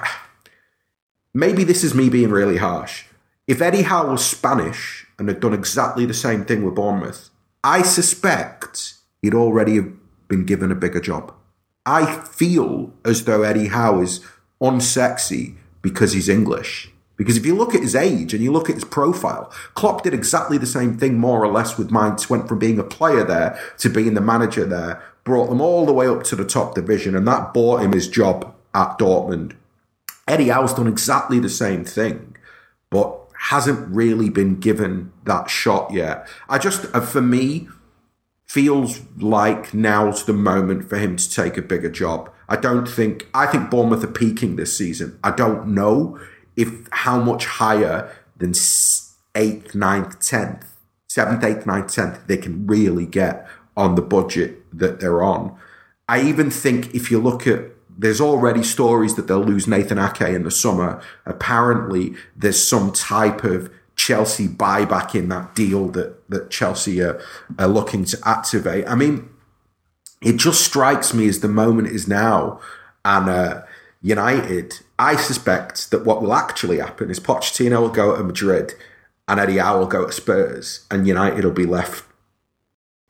[1.34, 3.04] maybe this is me being really harsh.
[3.46, 7.30] If Eddie Howe was Spanish and had done exactly the same thing with Bournemouth,
[7.62, 9.92] I suspect he'd already have
[10.28, 11.33] been given a bigger job.
[11.86, 14.20] I feel as though Eddie Howe is
[14.60, 16.90] unsexy because he's English.
[17.16, 20.14] Because if you look at his age and you look at his profile, Klopp did
[20.14, 23.58] exactly the same thing more or less with Mainz, went from being a player there
[23.78, 27.14] to being the manager there, brought them all the way up to the top division,
[27.14, 29.52] and that bought him his job at Dortmund.
[30.26, 32.36] Eddie Howe's done exactly the same thing,
[32.90, 36.26] but hasn't really been given that shot yet.
[36.48, 37.68] I just, uh, for me,
[38.54, 42.30] feels like now's the moment for him to take a bigger job.
[42.48, 45.18] I don't think I think Bournemouth are peaking this season.
[45.24, 46.20] I don't know
[46.54, 48.52] if how much higher than
[49.34, 50.72] eighth, ninth, tenth,
[51.08, 53.44] seventh, eighth, ninth, tenth they can really get
[53.76, 55.58] on the budget that they're on.
[56.08, 60.20] I even think if you look at there's already stories that they'll lose Nathan Ake
[60.20, 61.02] in the summer.
[61.26, 67.20] Apparently, there's some type of Chelsea buyback in that deal that that Chelsea are,
[67.58, 68.86] are looking to activate.
[68.88, 69.28] I mean,
[70.20, 72.60] it just strikes me as the moment is now,
[73.04, 73.62] and uh,
[74.02, 74.80] United.
[74.98, 78.74] I suspect that what will actually happen is Pochettino will go to Madrid,
[79.28, 82.04] and Eddie Howe will go to Spurs, and United will be left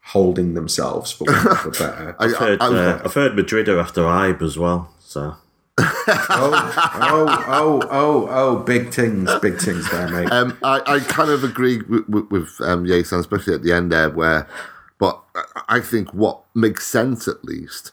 [0.08, 2.16] holding themselves for want of a better.
[2.18, 4.92] I, I've heard, uh, I've heard Madrid are after Ibe as well.
[4.98, 5.36] So
[5.78, 5.86] oh,
[6.30, 10.30] oh, oh, oh, oh, big things, big things there, mate.
[10.30, 13.90] Um, I, I kind of agree with, with, with um, Jason, especially at the end
[13.90, 14.48] there, where,
[14.98, 15.20] but
[15.68, 17.92] I- think what makes sense at least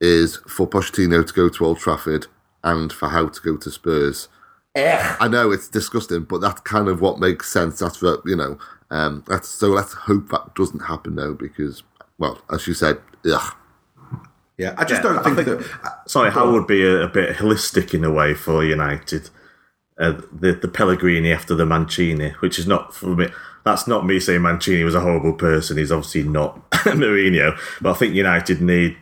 [0.00, 2.26] is for Pochettino to go to Old Trafford
[2.62, 4.28] and for Howe to go to Spurs.
[5.20, 7.78] I know it's disgusting, but that's kind of what makes sense.
[7.78, 8.58] That's what you know.
[8.90, 11.82] Um, that's, so let's hope that doesn't happen now, because,
[12.18, 13.54] well, as you said, ugh.
[14.58, 16.08] Yeah, I just Yeah, don't think, think- that.
[16.10, 19.28] sorry, Howe would be a, a bit holistic in a way for United.
[19.98, 23.28] Uh, the the Pellegrini after the Mancini, which is not for me.
[23.64, 25.76] That's not me saying Mancini was a horrible person.
[25.78, 28.96] He's obviously not Mourinho, but I think United need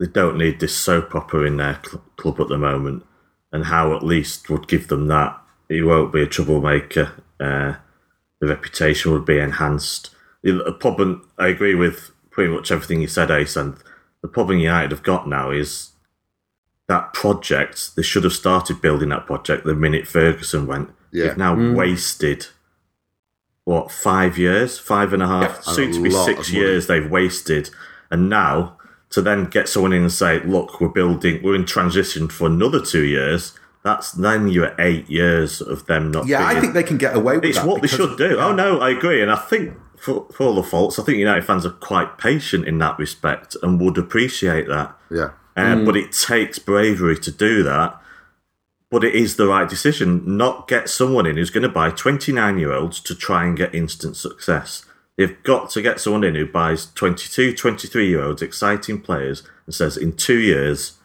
[0.00, 3.04] they don't need this soap opera in their cl- club at the moment,
[3.52, 5.38] and Howe at least would give them that.
[5.68, 7.12] He won't be a troublemaker.
[7.40, 7.74] Uh,
[8.40, 10.10] the reputation would be enhanced.
[10.42, 13.76] The problem, I agree with pretty much everything you said, Ace, and
[14.22, 15.90] the problem United have got now is
[16.88, 17.96] that project.
[17.96, 20.90] They should have started building that project the minute Ferguson went.
[21.10, 21.28] Yeah.
[21.28, 21.76] They've now mm.
[21.76, 22.46] wasted
[23.64, 26.64] what five years, five and a half, and soon a to be six of money.
[26.64, 26.86] years.
[26.86, 27.70] They've wasted,
[28.10, 28.76] and now
[29.10, 32.80] to then get someone in and say, "Look, we're building, we're in transition for another
[32.80, 36.26] two years." That's then you're eight years of them not.
[36.26, 37.66] Yeah, I think they can get away with it's that.
[37.66, 38.38] what they should do.
[38.38, 41.44] Oh no, I agree, and I think for, for all the faults, I think United
[41.44, 44.98] fans are quite patient in that respect and would appreciate that.
[45.08, 45.30] Yeah.
[45.56, 48.00] Um, But it takes bravery to do that.
[48.90, 50.36] But it is the right decision.
[50.36, 53.76] Not get someone in who's going to buy 29 year olds to try and get
[53.76, 54.84] instant success.
[55.16, 59.74] They've got to get someone in who buys 22, 23 year olds, exciting players, and
[59.74, 60.98] says, in two years,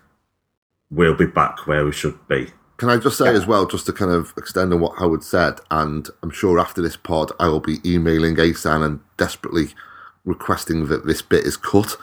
[0.89, 2.47] we'll be back where we should be.
[2.77, 5.59] Can I just say as well, just to kind of extend on what Howard said,
[5.71, 9.69] and I'm sure after this pod, I will be emailing Asan and desperately
[10.25, 11.97] requesting that this bit is cut.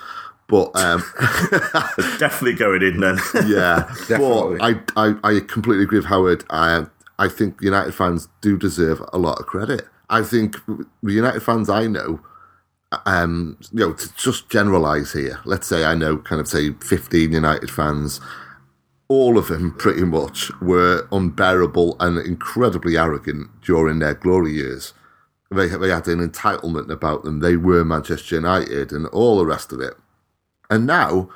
[0.48, 1.02] But um,
[2.18, 3.18] Definitely going in then.
[3.46, 4.58] yeah, Definitely.
[4.58, 6.44] but I, I I completely agree with Howard.
[6.50, 6.86] I
[7.18, 9.86] I think United fans do deserve a lot of credit.
[10.10, 12.20] I think the United fans I know,
[13.06, 15.40] um, you know, to just generalise here.
[15.44, 18.20] Let's say I know kind of say 15 United fans.
[19.14, 24.92] All of them pretty much were unbearable and incredibly arrogant during their glory years.
[25.52, 27.38] They, they had an entitlement about them.
[27.38, 29.94] They were Manchester United and all the rest of it.
[30.68, 31.30] And now,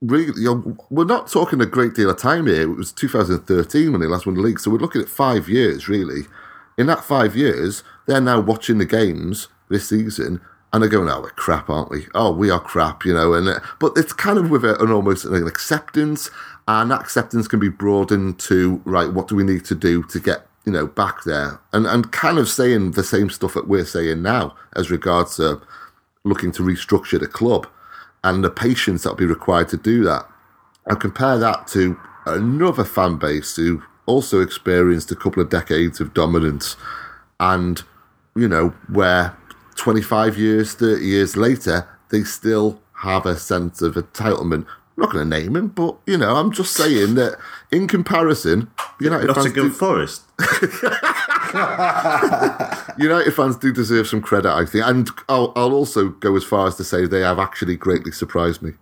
[0.00, 2.62] really, you know, we're not talking a great deal of time here.
[2.62, 5.88] It was 2013 when they last won the league, so we're looking at five years,
[5.88, 6.22] really.
[6.78, 10.40] In that five years, they're now watching the games this season
[10.72, 12.06] and they're going, "Oh, we're crap, aren't we?
[12.14, 13.32] Oh, we are crap," you know.
[13.32, 16.30] And uh, but it's kind of with an almost an acceptance,
[16.68, 19.12] and that acceptance can be broadened to right.
[19.12, 21.58] What do we need to do to get you know back there?
[21.72, 25.60] And and kind of saying the same stuff that we're saying now as regards to
[26.24, 27.66] looking to restructure the club
[28.22, 30.28] and the patience that'll be required to do that.
[30.86, 36.12] And compare that to another fan base who also experienced a couple of decades of
[36.14, 36.76] dominance
[37.40, 37.82] and
[38.36, 39.36] you know where
[39.76, 44.66] 25 years, 30 years later, they still have a sense of entitlement.
[44.98, 47.38] I'm not going to name him, but you know, I'm just saying that
[47.70, 48.68] in comparison,
[49.00, 50.22] United fans Nottingham do, Forest.
[52.98, 56.66] United fans do deserve some credit, I think, and I'll, I'll also go as far
[56.66, 58.72] as to say they have actually greatly surprised me.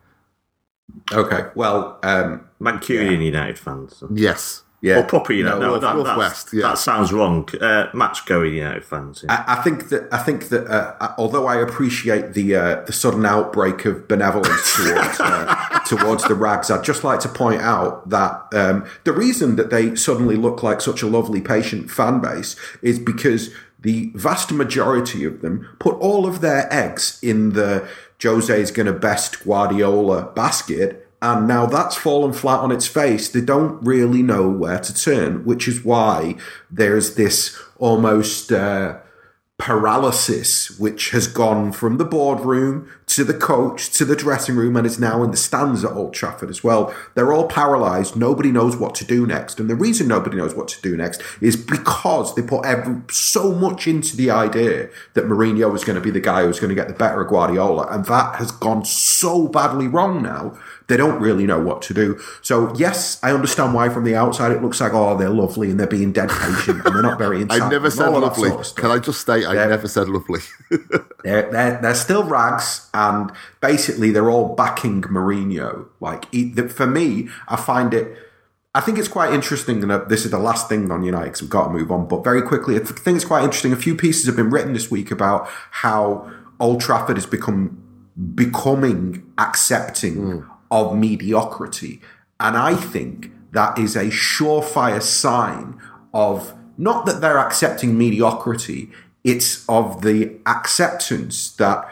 [1.12, 4.02] Okay, well, um, Mancunian United fans.
[4.14, 5.58] Yes, yeah, Or proper United.
[5.58, 6.62] No, No, North- that, Northwest, yeah.
[6.62, 7.48] that sounds wrong.
[7.60, 9.24] Uh, match going United fans.
[9.24, 9.44] Yeah.
[9.46, 13.26] I, I think that I think that uh, although I appreciate the uh, the sudden
[13.26, 18.46] outbreak of benevolence towards uh, towards the rags, I'd just like to point out that
[18.52, 23.00] um, the reason that they suddenly look like such a lovely, patient fan base is
[23.00, 27.88] because the vast majority of them put all of their eggs in the
[28.22, 31.05] Jose's going to best Guardiola basket.
[31.22, 33.28] And now that's fallen flat on its face.
[33.28, 36.36] They don't really know where to turn, which is why
[36.70, 38.98] there's this almost uh,
[39.58, 44.86] paralysis which has gone from the boardroom to the coach to the dressing room and
[44.86, 46.94] is now in the stands at Old Trafford as well.
[47.14, 48.16] They're all paralyzed.
[48.16, 49.58] Nobody knows what to do next.
[49.58, 53.52] And the reason nobody knows what to do next is because they put every, so
[53.52, 56.68] much into the idea that Mourinho was going to be the guy who was going
[56.68, 57.86] to get the better of Guardiola.
[57.90, 60.58] And that has gone so badly wrong now.
[60.88, 62.20] They don't really know what to do.
[62.42, 65.80] So, yes, I understand why from the outside it looks like, oh, they're lovely and
[65.80, 68.50] they're being dead patient and they're not very I never said and all that lovely.
[68.50, 68.74] sort of.
[68.76, 69.66] Can I just state I Yeah.
[69.66, 70.40] never said lovely?
[71.24, 75.86] They're, they're, they're still rags, and basically they're all backing Mourinho.
[75.98, 76.32] Like
[76.70, 78.16] for me, I find it.
[78.76, 81.50] I think it's quite interesting, and this is the last thing on United because we've
[81.50, 82.06] got to move on.
[82.06, 83.72] But very quickly, I think it's quite interesting.
[83.72, 87.82] A few pieces have been written this week about how Old Trafford has become
[88.36, 90.50] becoming accepting hmm.
[90.70, 92.00] Of mediocrity,
[92.38, 95.80] and I think that is a surefire sign
[96.12, 98.90] of not that they're accepting mediocrity,
[99.24, 101.90] it's of the acceptance that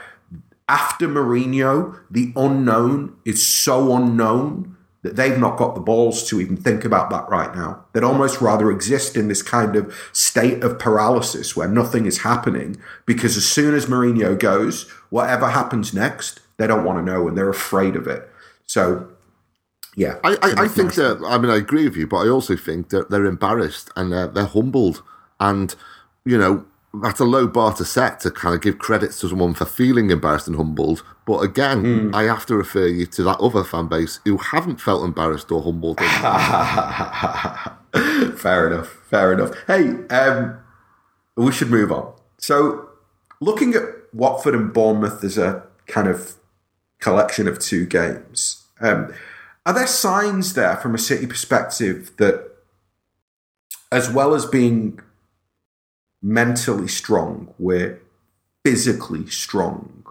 [0.68, 6.56] after Mourinho, the unknown is so unknown that they've not got the balls to even
[6.56, 7.84] think about that right now.
[7.92, 12.80] They'd almost rather exist in this kind of state of paralysis where nothing is happening
[13.04, 17.37] because as soon as Mourinho goes, whatever happens next, they don't want to know and
[17.37, 18.30] they're afraid of it.
[18.66, 19.09] So,
[19.96, 20.18] yeah.
[20.24, 22.90] I, I, I think that I mean I agree with you, but I also think
[22.90, 25.03] that they're embarrassed and they're, they're humbled,
[25.40, 25.74] and
[26.24, 26.64] you know
[27.03, 30.11] that's a low bar to set to kind of give credit to someone for feeling
[30.11, 31.03] embarrassed and humbled.
[31.27, 35.05] But again, I have to refer you to that other fan base who haven't felt
[35.05, 35.98] embarrassed or humbled.
[38.38, 38.88] fair enough.
[39.09, 39.53] Fair enough.
[39.66, 40.59] Hey, um,
[41.37, 42.12] we should move on.
[42.38, 42.90] So,
[43.40, 46.35] looking at Watford and Bournemouth as a kind of
[47.04, 49.12] collection of two games, um,
[49.66, 52.50] are there signs there from a City perspective that,
[53.92, 55.00] as well as being
[56.22, 58.00] mentally strong, we're
[58.64, 60.04] physically strong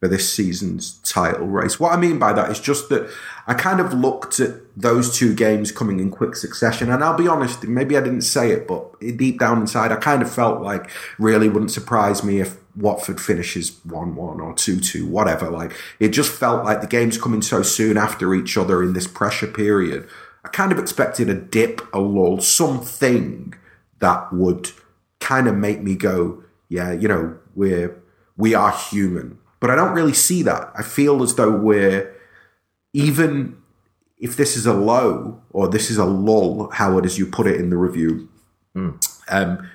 [0.00, 1.80] for this season's title race.
[1.80, 3.10] What I mean by that is just that
[3.46, 7.26] I kind of looked at those two games coming in quick succession, and I'll be
[7.26, 10.88] honest, maybe I didn't say it, but deep down inside, I kind of felt like
[11.18, 15.50] really wouldn't surprise me if Watford finishes 1 1 or 2 2, whatever.
[15.50, 19.06] Like, it just felt like the games coming so soon after each other in this
[19.06, 20.08] pressure period.
[20.44, 23.54] I kind of expected a dip, a lull, something
[24.00, 24.70] that would
[25.20, 28.00] kind of make me go, yeah, you know, we're
[28.36, 29.38] we are human.
[29.60, 30.70] But I don't really see that.
[30.76, 32.14] I feel as though we're
[32.92, 33.56] even
[34.18, 37.60] if this is a low or this is a lull, Howard, as you put it
[37.60, 38.28] in the review,
[39.28, 39.68] um,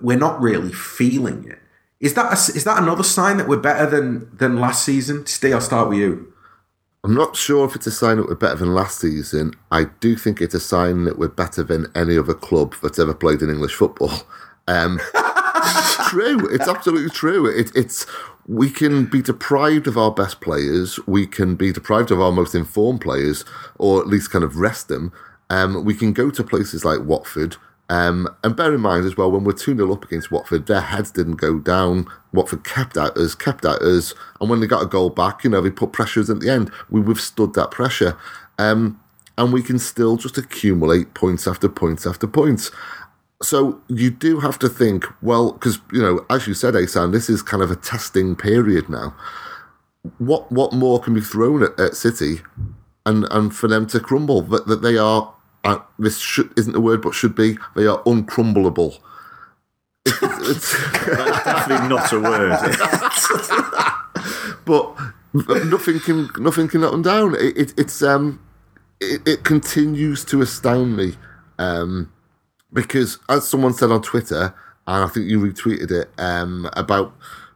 [0.00, 1.58] we're not really feeling it.
[2.02, 5.24] Is that a, is that another sign that we're better than than last season?
[5.24, 6.32] Steve, I'll start with you.
[7.04, 9.54] I'm not sure if it's a sign that we're better than last season.
[9.70, 13.14] I do think it's a sign that we're better than any other club that's ever
[13.14, 14.12] played in English football.
[14.68, 16.48] Um, it's true.
[16.48, 17.46] It's absolutely true.
[17.46, 18.06] It, it's
[18.46, 20.98] we can be deprived of our best players.
[21.06, 23.44] We can be deprived of our most informed players,
[23.78, 25.12] or at least kind of rest them.
[25.50, 27.56] Um, we can go to places like Watford.
[27.92, 30.80] Um, and bear in mind as well, when we're 2 0 up against Watford, their
[30.80, 32.06] heads didn't go down.
[32.32, 34.14] Watford kept at us, kept at us.
[34.40, 36.70] And when they got a goal back, you know, they put pressures at the end.
[36.88, 38.16] We withstood that pressure.
[38.58, 38.98] Um,
[39.36, 42.70] and we can still just accumulate points after points after points.
[43.42, 47.28] So you do have to think, well, because you know, as you said, Asan, this
[47.28, 49.14] is kind of a testing period now.
[50.16, 52.40] What what more can be thrown at, at City,
[53.04, 54.40] and and for them to crumble?
[54.40, 55.34] That that they are
[55.64, 58.98] uh, this should, isn't a word, but should be they are uncrumbleable.
[60.04, 60.72] It's, it's,
[61.06, 62.58] That's definitely not a word.
[64.64, 64.96] but
[65.64, 67.34] nothing can nothing can knock them down.
[67.36, 68.40] It, it, it's um,
[69.00, 71.14] it, it continues to astound me,
[71.58, 72.12] um,
[72.72, 74.54] because as someone said on Twitter,
[74.86, 77.14] and I think you retweeted it, um, about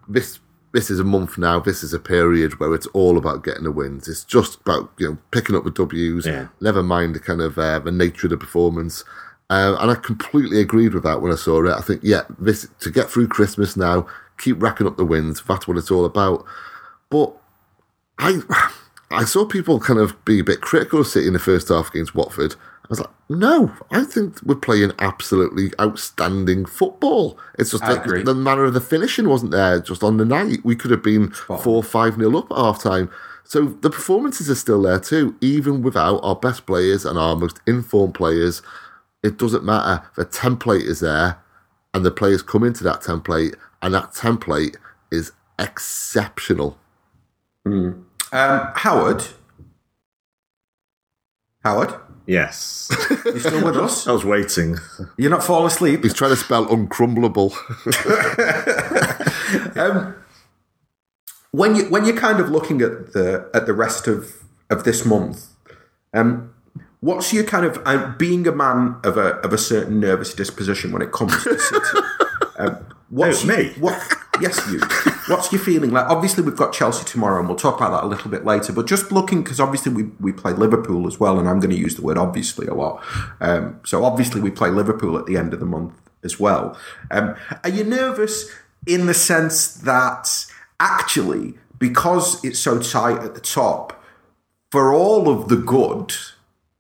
[0.09, 0.39] this.
[0.77, 1.59] This is a month now.
[1.59, 4.09] This is a period where it's all about getting the wins.
[4.09, 6.27] It's just about you know picking up the Ws.
[6.27, 6.49] Yeah.
[6.61, 9.03] Never mind the kind of uh, the nature of the performance.
[9.49, 11.73] Uh, and I completely agreed with that when I saw it.
[11.73, 14.07] I think, yeah, this to get through Christmas now,
[14.37, 15.43] keep racking up the wins.
[15.49, 16.45] That's what it's all about.
[17.09, 17.35] But
[18.19, 18.43] I
[19.11, 21.89] I saw people kind of be a bit critical of City in the first half
[21.89, 22.55] against Watford.
[22.87, 27.37] I was like, no, I think we're playing absolutely outstanding football.
[27.59, 30.65] It's just that the manner of the finishing wasn't there just on the night.
[30.65, 33.11] We could have been four five nil up at half time.
[33.43, 37.61] So the performances are still there too, even without our best players and our most
[37.67, 38.63] informed players.
[39.25, 40.05] It doesn't matter.
[40.15, 41.39] The template is there,
[41.93, 44.77] and the players come into that template, and that template
[45.11, 46.79] is exceptional.
[47.65, 48.07] Um,
[48.77, 49.25] Howard.
[51.65, 51.95] Howard,
[52.27, 52.89] yes.
[53.25, 54.07] you still with us?
[54.07, 54.79] I was waiting.
[55.17, 56.03] You're not falling asleep.
[56.03, 57.53] He's trying to spell uncrumbleable.
[61.53, 65.05] when you when you're kind of looking at the at the rest of of this
[65.05, 65.47] month,
[66.13, 66.53] um,
[67.01, 70.93] what's your kind of uh, being a man of a of a certain nervous disposition
[70.93, 72.07] when it comes to City?
[72.59, 72.77] um,
[73.09, 73.73] what's Who, your- me?
[73.79, 74.15] What?
[74.41, 74.81] Yes, you.
[75.29, 76.07] What's your feeling like?
[76.07, 78.73] Obviously, we've got Chelsea tomorrow, and we'll talk about that a little bit later.
[78.73, 81.79] But just looking, because obviously we we play Liverpool as well, and I'm going to
[81.79, 83.03] use the word obviously a lot.
[83.41, 86.79] Um, so obviously we play Liverpool at the end of the month as well.
[87.11, 88.51] Um, are you nervous
[88.87, 90.47] in the sense that
[90.79, 94.03] actually, because it's so tight at the top,
[94.71, 96.15] for all of the good,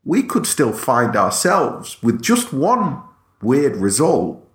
[0.04, 3.02] we could still find ourselves with just one
[3.42, 4.45] weird result,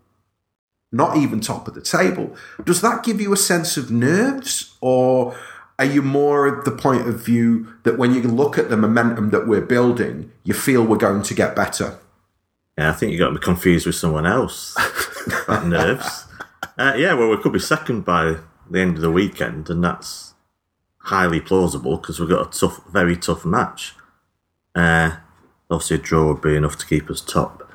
[0.92, 2.36] not even top of the table.
[2.64, 5.36] Does that give you a sense of nerves, or
[5.80, 9.30] are you more of the point of view that when you look at the momentum
[9.30, 11.98] that we're building, you feel we're going to get better?
[12.78, 14.74] Yeah, I think you got me confused with someone else.
[15.48, 16.26] that nerves.
[16.78, 18.38] Uh, yeah, well, we could be second by
[18.70, 20.34] the end of the weekend, and that's
[20.98, 23.96] highly plausible because we've got a tough, very tough match.
[24.76, 25.18] Uh,
[25.70, 27.71] obviously, a draw would be enough to keep us top.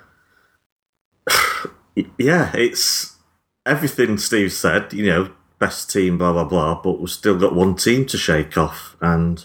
[2.18, 3.16] Yeah, it's
[3.64, 4.92] everything Steve said.
[4.92, 6.80] You know, best team, blah blah blah.
[6.82, 9.44] But we've still got one team to shake off, and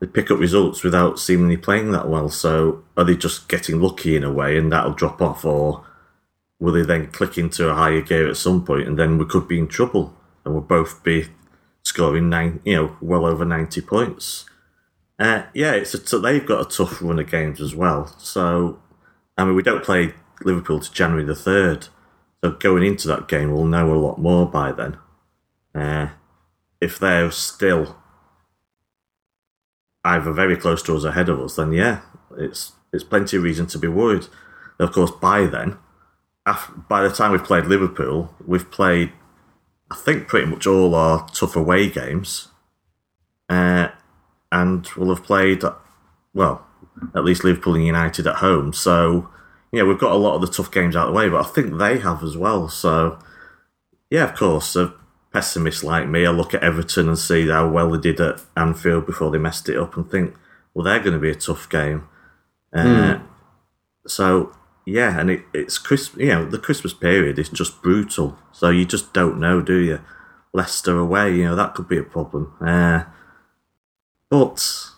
[0.00, 2.28] they pick up results without seemingly playing that well.
[2.28, 5.84] So are they just getting lucky in a way, and that'll drop off, or
[6.58, 9.48] will they then click into a higher gear at some point, and then we could
[9.48, 10.14] be in trouble,
[10.44, 11.26] and we'll both be
[11.82, 14.44] scoring nine, you know, well over ninety points.
[15.18, 18.06] Uh, yeah, it's a t- they've got a tough run of games as well.
[18.18, 18.80] So,
[19.36, 20.14] I mean, we don't play
[20.44, 21.88] Liverpool to January the third.
[22.42, 24.98] So going into that game, we'll know a lot more by then.
[25.74, 26.08] Uh,
[26.80, 27.96] if they're still
[30.04, 32.00] either very close to us ahead of us, then yeah,
[32.36, 34.26] it's it's plenty of reason to be worried.
[34.78, 35.78] And of course, by then,
[36.44, 39.12] af by the time we've played Liverpool, we've played,
[39.90, 42.48] I think, pretty much all our tough away games,
[43.48, 43.88] uh,
[44.50, 45.62] and we'll have played,
[46.34, 46.66] well,
[47.14, 48.72] at least Liverpool and United at home.
[48.72, 49.30] So,
[49.72, 51.48] yeah, we've got a lot of the tough games out of the way, but I
[51.48, 52.68] think they have as well.
[52.68, 53.18] So,
[54.10, 54.94] yeah, of course, a
[55.32, 59.06] pessimist like me, I look at Everton and see how well they did at Anfield
[59.06, 60.34] before they messed it up and think,
[60.74, 62.06] well, they're going to be a tough game.
[62.72, 63.18] Uh,
[64.06, 64.52] So,
[64.84, 68.36] yeah, and it, it's Christmas, you know, the Christmas period is just brutal.
[68.50, 70.00] So you just don't know, do you?
[70.52, 72.52] Leicester away, you know, that could be a problem.
[72.60, 73.04] Uh,
[74.28, 74.88] but,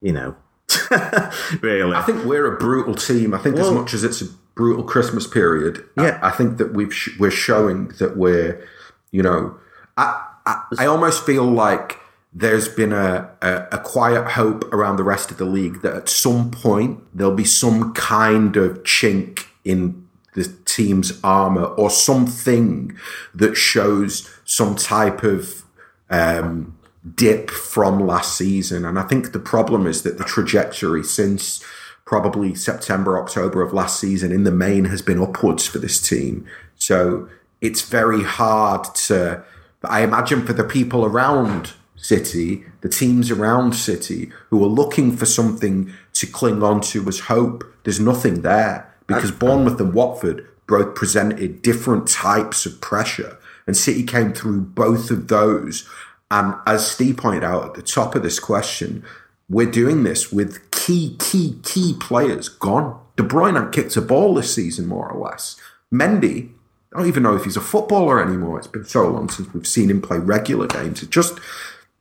[0.00, 0.36] you know,
[1.62, 1.96] really.
[1.96, 3.34] I think we're a brutal team.
[3.34, 6.18] I think as much as it's a brutal Christmas period, Yeah.
[6.22, 8.66] I, I think that we've sh- we're showing that we're,
[9.10, 9.56] you know,
[9.96, 11.98] I I, I almost feel like
[12.32, 16.08] there's been a, a a quiet hope around the rest of the league that at
[16.08, 22.96] some point there'll be some kind of chink in the team's armor or something
[23.34, 25.64] that shows some type of
[26.10, 26.77] um,
[27.14, 28.84] dip from last season.
[28.84, 31.62] And I think the problem is that the trajectory since
[32.04, 36.46] probably September, October of last season in the main has been upwards for this team.
[36.76, 37.28] So
[37.60, 39.44] it's very hard to,
[39.84, 45.26] I imagine for the people around City, the teams around City who are looking for
[45.26, 50.94] something to cling on to as hope, there's nothing there because Bournemouth and Watford both
[50.94, 55.88] presented different types of pressure, and City came through both of those.
[56.30, 59.04] And as Steve pointed out at the top of this question,
[59.48, 63.00] we're doing this with key, key, key players gone.
[63.16, 65.56] De Bruyne hadn't kicked a ball this season, more or less.
[65.92, 66.50] Mendy,
[66.92, 68.58] I don't even know if he's a footballer anymore.
[68.58, 71.02] It's been so long since we've seen him play regular games.
[71.02, 71.38] It just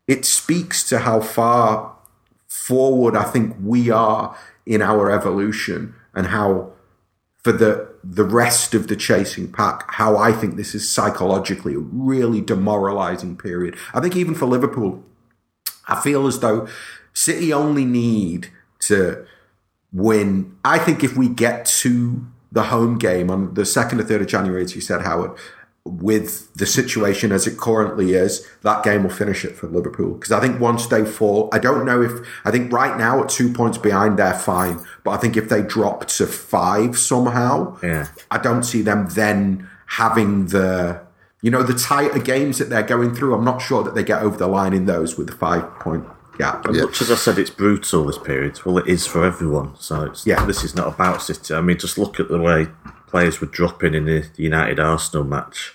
[0.08, 1.96] it speaks to how far
[2.48, 6.72] forward I think we are in our evolution and how
[7.44, 11.80] for the the rest of the chasing pack, how I think this is psychologically a
[11.80, 13.76] really demoralizing period.
[13.94, 15.04] I think even for Liverpool,
[15.88, 16.68] I feel as though
[17.14, 18.50] City only need
[18.82, 19.26] to
[19.92, 20.56] win.
[20.64, 24.28] I think if we get to the home game on the second or third of
[24.28, 25.38] January, as you said, Howard,
[25.84, 30.14] with the situation as it currently is, that game will finish it for Liverpool.
[30.16, 32.12] Because I think once they fall, I don't know if,
[32.44, 34.84] I think right now at two points behind, they're fine.
[35.08, 38.08] But I think if they drop to five somehow, Yeah.
[38.30, 41.00] I don't see them then having the,
[41.42, 43.34] you know, the tighter games that they're going through.
[43.34, 46.04] I'm not sure that they get over the line in those with the five point
[46.38, 46.68] gap.
[46.68, 49.76] As much as I said it's brutal this period, well, it is for everyone.
[49.80, 50.44] So it's, Yeah.
[50.46, 51.54] this is not about City.
[51.56, 52.68] I mean, just look at the way
[53.08, 55.74] players were dropping in the United Arsenal match.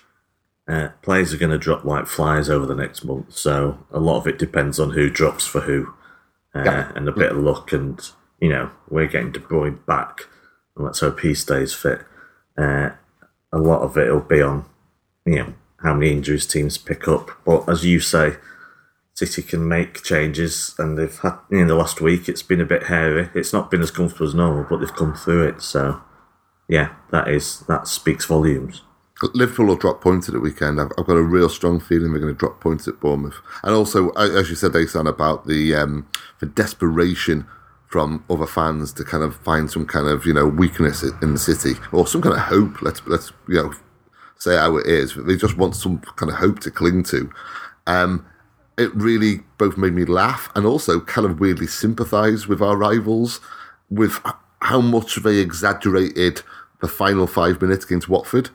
[0.68, 3.35] Uh, players are going to drop like flies over the next month.
[3.35, 5.95] So a lot of it depends on who drops for who,
[6.55, 6.93] uh, Yeah.
[6.95, 7.72] and a bit of luck.
[7.72, 7.99] And
[8.43, 10.26] you know, we're getting De Bruyne back,
[10.74, 12.01] and let's hope he stays fit.
[12.59, 12.90] Uh,
[13.53, 14.64] a lot of it will be on,
[15.24, 17.30] you know, how many injuries teams pick up.
[17.45, 18.34] But as you say,
[19.14, 22.28] City can make changes, and they've had in the last week.
[22.28, 23.30] It's been a bit hairy.
[23.32, 25.62] It's not been as comfortable as normal, but they've come through it.
[25.62, 26.01] So,
[26.68, 28.82] yeah, that is that speaks volumes.
[29.34, 30.80] Liverpool will drop points at the weekend.
[30.80, 33.36] I've, I've got a real strong feeling they're going to drop points at Bournemouth.
[33.62, 36.09] And also, as you said, Asan, about the um,
[36.40, 37.47] the desperation
[37.93, 41.38] from other fans to kind of find some kind of you know weakness in the
[41.38, 42.80] city or some kind of hope.
[42.80, 43.74] Let's let's you know
[44.38, 45.14] say how it is.
[45.14, 47.30] They just want some kind of hope to cling to.
[47.86, 48.26] Um,
[48.78, 53.40] it really both made me laugh and also kind of weirdly sympathise with our rivals
[53.90, 54.18] with
[54.62, 56.40] how much they exaggerated
[56.80, 58.49] the final five minutes against Watford.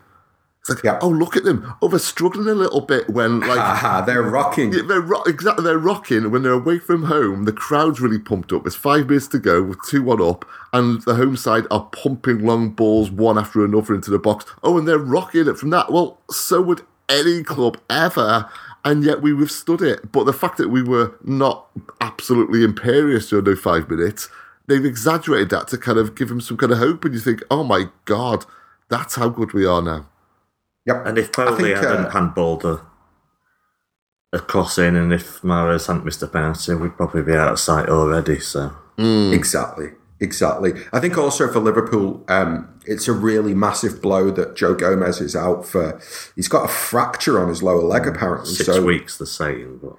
[0.70, 1.00] It's like, Yeah.
[1.02, 1.74] oh, look at them.
[1.82, 4.74] Oh, they're struggling a little bit when, like, Aha, they're rocking.
[4.74, 7.46] yeah, they're ro- exactly they're rocking when they're away from home.
[7.46, 8.64] The crowd's really pumped up.
[8.64, 12.46] There's five minutes to go with two one up, and the home side are pumping
[12.46, 14.46] long balls one after another into the box.
[14.64, 15.92] Oh, and they're rocking it from that.
[15.92, 18.50] Well, so would any club ever,
[18.84, 20.12] and yet we withstood it.
[20.12, 21.68] But the fact that we were not
[22.02, 24.28] absolutely imperious during those five minutes,
[24.68, 27.06] they've exaggerated that to kind of give them some kind of hope.
[27.06, 28.46] And you think, oh my god,
[28.90, 30.06] that's how good we are now.
[30.88, 31.06] Yep.
[31.06, 32.82] And if I Bowley think, hadn't uh, handballed a,
[34.36, 37.60] a cross in, and if Mahrez hadn't missed a penalty, we'd probably be out of
[37.60, 38.40] sight already.
[38.40, 39.90] So Exactly.
[40.20, 40.74] Exactly.
[40.92, 45.36] I think also for Liverpool, um, it's a really massive blow that Joe Gomez is
[45.36, 46.02] out for.
[46.36, 48.52] He's got a fracture on his lower leg, apparently.
[48.52, 49.94] six so weeks, the saying, but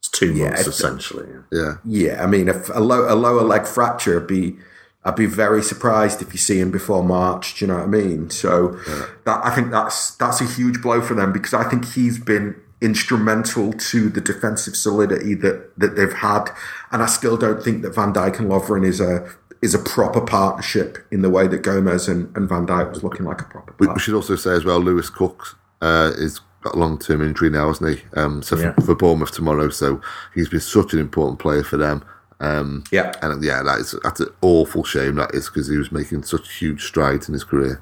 [0.00, 1.26] it's two Yeah, months it's- essentially.
[1.50, 1.76] Yeah.
[1.86, 4.56] yeah, I mean, if a, low, a lower leg fracture, would be
[5.04, 7.58] I'd be very surprised if you see him before March.
[7.58, 8.30] Do you know what I mean?
[8.30, 8.78] So
[9.24, 12.54] that I think that's that's a huge blow for them because I think he's been
[12.80, 16.50] instrumental to the defensive solidity that that they've had,
[16.90, 19.28] and I still don't think that Van Dijk and Lovren is a
[19.60, 23.24] is a proper partnership in the way that Gomez and, and Van Dijk was looking
[23.24, 23.94] like a proper We, partnership.
[23.96, 27.48] we should also say as well, Lewis Cook uh, is got a long term injury
[27.50, 28.02] now, hasn't he?
[28.14, 28.72] Um, so Yeah.
[28.74, 30.00] for, for Bournemouth tomorrow, so
[30.34, 32.04] he's been such an important player for them.
[32.42, 33.12] Um, Yeah.
[33.22, 35.14] and yeah, that is that's an awful shame.
[35.14, 37.80] That is because he was making such huge strides in his career.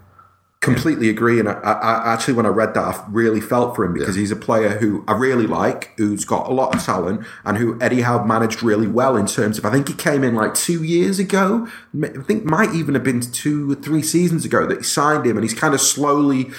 [0.61, 3.83] Completely agree, and I, I I- actually, when I read that, I really felt for
[3.83, 7.25] him because he's a player who I really like, who's got a lot of talent,
[7.47, 9.65] and who Eddie Howe managed really well in terms of.
[9.65, 11.67] I think he came in like two years ago.
[12.03, 15.39] I think might even have been two or three seasons ago that he signed him,
[15.39, 16.51] and he's kind of slowly.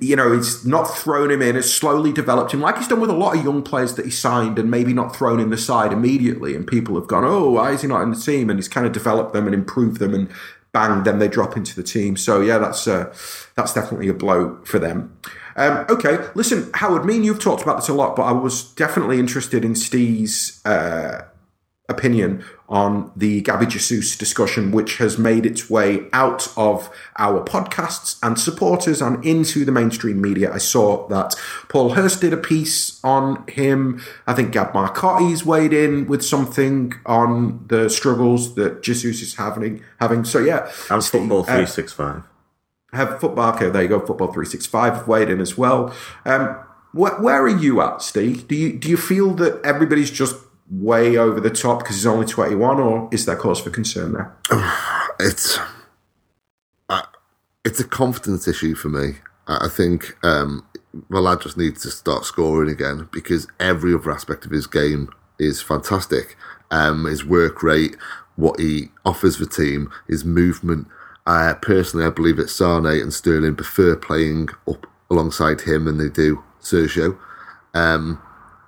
[0.00, 3.10] You know, he's not thrown him in, has slowly developed him, like he's done with
[3.10, 5.92] a lot of young players that he signed and maybe not thrown in the side
[5.92, 6.54] immediately.
[6.54, 8.50] And people have gone, oh, why is he not in the team?
[8.50, 10.28] And he's kind of developed them and improved them and
[10.76, 12.16] bang, then they drop into the team.
[12.16, 13.14] So yeah, that's uh,
[13.54, 15.16] that's definitely a blow for them.
[15.56, 18.62] Um, okay, listen, Howard, me and you've talked about this a lot, but I was
[18.74, 21.22] definitely interested in Steve's uh,
[21.88, 28.18] opinion on the Gabby Jesus discussion, which has made its way out of our podcasts
[28.24, 30.52] and supporters and into the mainstream media.
[30.52, 31.36] I saw that
[31.68, 34.02] Paul Hurst did a piece on him.
[34.26, 39.82] I think Gab Marcotti's weighed in with something on the struggles that Jesus is having.
[40.00, 42.24] Having so yeah, And football uh, three six five.
[42.92, 43.54] have football.
[43.54, 44.00] Okay, there you go.
[44.04, 45.94] Football three six five weighed in as well.
[46.24, 46.48] Um,
[46.92, 48.48] wh- where are you at, Steve?
[48.48, 50.34] Do you do you feel that everybody's just
[50.70, 54.12] way over the top because he's only twenty one, or is there cause for concern
[54.12, 54.36] there?
[55.18, 55.58] It's
[56.90, 57.00] uh,
[57.64, 59.14] it's a confidence issue for me.
[59.46, 60.66] I I think um,
[61.08, 65.08] the lad just needs to start scoring again because every other aspect of his game
[65.38, 66.36] is fantastic.
[66.70, 67.96] Um, his work rate,
[68.36, 70.88] what he offers the team, his movement.
[71.26, 76.08] Uh, personally, I believe that Sane and Sterling prefer playing up alongside him than they
[76.08, 77.18] do Sergio.
[77.74, 78.20] Um,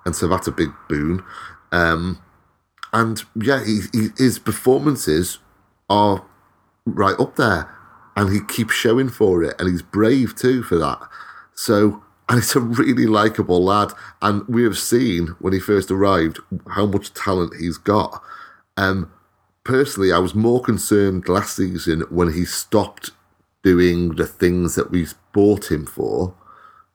[0.05, 1.22] and so that's a big boon.
[1.72, 2.22] Um,
[2.92, 5.38] and yeah, he, he, his performances
[5.90, 6.24] are
[6.84, 7.70] right up there,
[8.16, 10.98] and he keeps showing for it, and he's brave too for that.
[11.54, 13.92] So, and he's a really likable lad,
[14.22, 16.38] and we have seen when he first arrived
[16.70, 18.22] how much talent he's got.
[18.76, 19.10] Um,
[19.64, 23.10] personally, I was more concerned last season when he stopped
[23.62, 26.34] doing the things that we bought him for.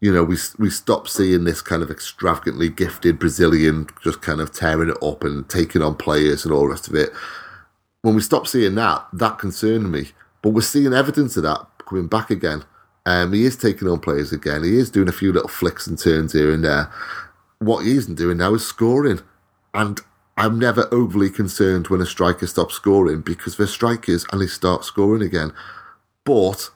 [0.04, 4.52] You know, we we stopped seeing this kind of extravagantly gifted Brazilian just kind of
[4.52, 7.12] tearing it up and taking on players and all the rest of it
[8.04, 10.10] when we stopped seeing that, that concerned me.
[10.42, 12.64] But we're seeing evidence of that coming back again.
[13.06, 14.64] Um, he is taking on players again.
[14.64, 16.92] He is doing a few little flicks and turns here and there.
[17.60, 19.22] What he isn't doing now is scoring.
[19.74, 20.02] And
[20.36, 24.84] I'm never overly concerned when a striker stops scoring because they're strikers and they start
[24.84, 25.54] scoring again.
[26.26, 26.72] But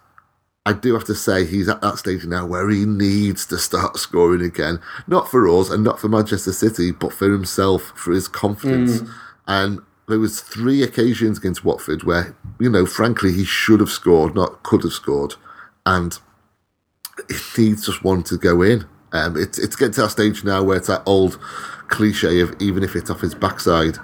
[0.67, 3.95] I do have to say he's at that stage now where he needs to start
[3.95, 4.81] scoring again.
[5.07, 8.99] Not for us and not for Manchester City, but for himself, for his confidence.
[9.47, 14.35] And there was three occasions against Watford where, you know, frankly, he should have scored,
[14.35, 15.35] not could have scored,
[15.85, 16.19] and
[17.29, 18.85] it needs just one to go in.
[19.13, 21.39] Um, it's it's getting to that stage now where it's that old
[21.87, 23.99] cliche of even if it's off his backside.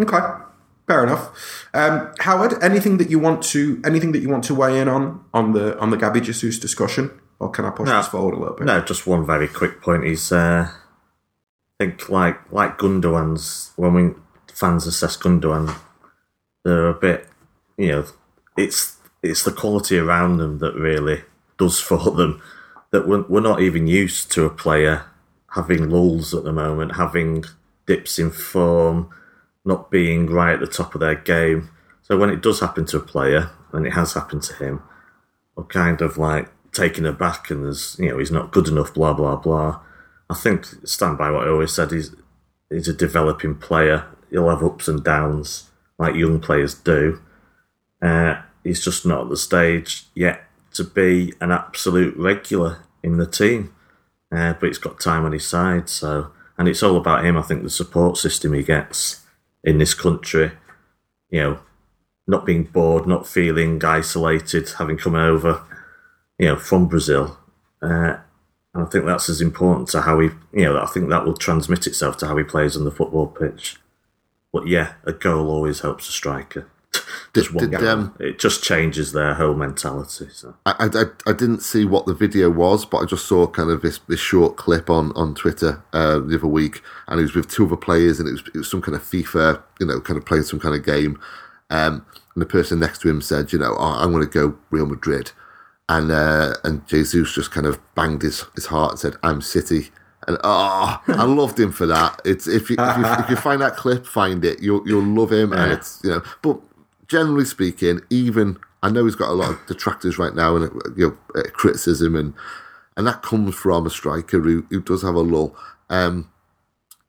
[0.00, 0.18] Okay,
[0.90, 1.68] fair enough.
[1.72, 5.24] Um, Howard, anything that you want to anything that you want to weigh in on
[5.32, 7.96] on the on the Gabby Jesus discussion, or can I push No.
[7.98, 8.66] this forward a little bit?
[8.66, 10.04] No, just one very quick point.
[10.04, 10.74] Is uh, I
[11.78, 14.10] think like like Gundogan's when we
[14.52, 15.74] fans assess Gundogan,
[16.64, 17.28] they're a bit,
[17.78, 18.04] you know,
[18.56, 21.22] it's it's the quality around them that really
[21.56, 22.42] does for them.
[22.90, 25.04] That we're, we're not even used to a player
[25.52, 27.44] having lulls at the moment, having
[27.86, 29.08] dips in form,
[29.64, 31.70] not being right at the top of their game.
[32.02, 34.82] So when it does happen to a player, and it has happened to him,
[35.54, 39.12] we're kind of like taken aback and there's you know he's not good enough blah
[39.12, 39.80] blah blah
[40.30, 42.14] i think stand by what i always said he's
[42.70, 44.06] he's a developing player.
[44.30, 47.20] He'll have ups and downs like young players do.
[48.00, 53.26] Uh, he's just not at the stage yet to be an absolute regular in the
[53.26, 53.74] team.
[54.32, 57.36] Uh, but he's got time on his side so and it's all about him.
[57.36, 59.19] I think the support system he gets
[59.64, 60.52] in this country
[61.30, 61.58] you know
[62.26, 65.62] not being bored not feeling isolated having come over
[66.40, 67.38] you know, from Brazil.
[67.82, 68.16] Uh,
[68.72, 71.36] and I think that's as important to how he, you know, I think that will
[71.36, 73.76] transmit itself to how he plays on the football pitch.
[74.50, 76.66] But yeah, a goal always helps a striker.
[77.34, 77.88] Just one did, goal.
[77.88, 80.28] um, it just changes their whole mentality.
[80.32, 80.56] So.
[80.66, 83.82] I, I, I didn't see what the video was, but I just saw kind of
[83.82, 87.48] this, this short clip on, on Twitter uh, the other week, and it was with
[87.48, 90.16] two other players, and it was, it was some kind of FIFA, you know, kind
[90.16, 91.20] of playing some kind of game.
[91.70, 92.04] Um,
[92.34, 94.86] and the person next to him said, you know, oh, I'm going to go Real
[94.86, 95.32] Madrid.
[95.88, 99.90] And uh, and Jesus just kind of banged his, his heart and said, I'm City.
[100.28, 102.20] And oh, I loved him for that.
[102.24, 104.62] It's if you, if you if you find that clip, find it.
[104.62, 106.22] You'll you'll love him, and it's you know.
[106.42, 106.60] But
[107.10, 111.08] generally speaking, even I know he's got a lot of detractors right now and you
[111.08, 112.32] know uh, criticism and
[112.96, 115.56] and that comes from a striker who, who does have a lull.
[115.88, 116.30] Um,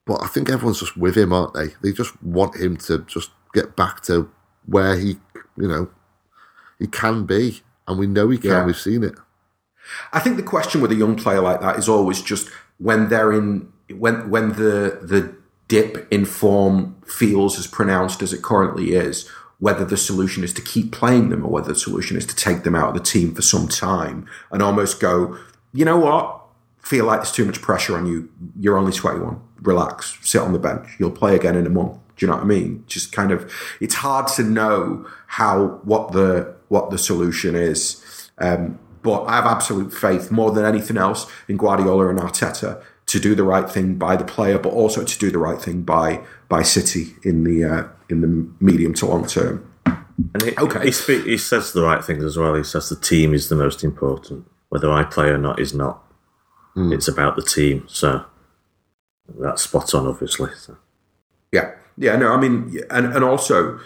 [0.06, 1.68] but I think everyone's just with him, aren't they?
[1.82, 4.30] They just want him to just get back to
[4.66, 5.18] where he,
[5.58, 5.90] you know,
[6.80, 8.52] he can be, and we know he can.
[8.52, 8.66] Yeah.
[8.66, 9.16] We've seen it.
[10.14, 13.34] I think the question with a young player like that is always just when they're
[13.34, 15.36] in when when the the
[15.68, 19.30] dip in form feels as pronounced as it currently is,
[19.62, 22.64] whether the solution is to keep playing them or whether the solution is to take
[22.64, 25.38] them out of the team for some time and almost go,
[25.72, 26.42] you know what?
[26.80, 28.28] Feel like there's too much pressure on you.
[28.60, 29.40] You're only 21.
[29.62, 30.18] Relax.
[30.24, 30.88] Sit on the bench.
[30.98, 31.94] You'll play again in a month.
[32.18, 32.84] Do you know what I mean?
[32.88, 38.32] Just kind of, it's hard to know how what the what the solution is.
[38.40, 43.20] Um, but I have absolute faith more than anything else in Guardiola and Arteta to
[43.20, 46.24] do the right thing by the player, but also to do the right thing by
[46.52, 49.56] by City in the uh, in the medium to long term.
[50.34, 50.84] And he, Okay.
[50.86, 52.54] he, spe- he says the right things as well.
[52.54, 54.46] He says the team is the most important.
[54.70, 56.04] Whether I play or not is not.
[56.76, 57.84] It's about the team.
[57.88, 58.24] So
[59.40, 60.52] that's spot on, obviously.
[60.56, 60.78] So.
[61.52, 62.16] Yeah, yeah.
[62.16, 63.80] No, I mean, and and also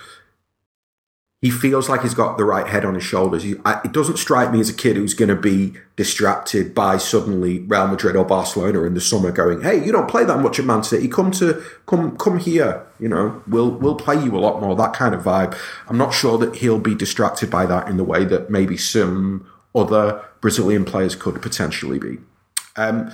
[1.46, 3.44] he feels like he's got the right head on his shoulders.
[3.44, 6.98] He, I, it doesn't strike me as a kid who's going to be distracted by
[6.98, 10.58] suddenly Real Madrid or Barcelona in the summer going, "Hey, you don't play that much
[10.58, 11.08] at Man City.
[11.08, 12.88] Come to come come here.
[13.00, 15.56] You know, we'll we'll play you a lot more." That kind of vibe.
[15.88, 19.48] I'm not sure that he'll be distracted by that in the way that maybe some
[19.76, 22.18] other Brazilian players could potentially be.
[22.76, 23.12] Um,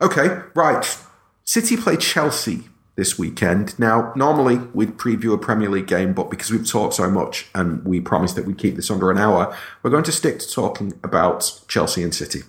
[0.00, 0.96] okay, right.
[1.42, 3.78] City play Chelsea this weekend.
[3.78, 7.84] Now, normally we'd preview a Premier League game, but because we've talked so much and
[7.84, 10.92] we promised that we'd keep this under an hour, we're going to stick to talking
[11.02, 12.42] about Chelsea and City.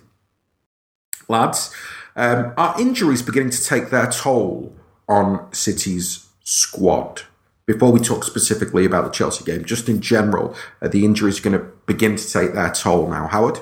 [1.28, 1.74] Lads,
[2.14, 4.74] um, are injuries beginning to take their toll
[5.08, 7.22] on City's squad?
[7.66, 11.58] Before we talk specifically about the Chelsea game, just in general, are the injuries going
[11.58, 13.26] to begin to take their toll now?
[13.26, 13.58] Howard?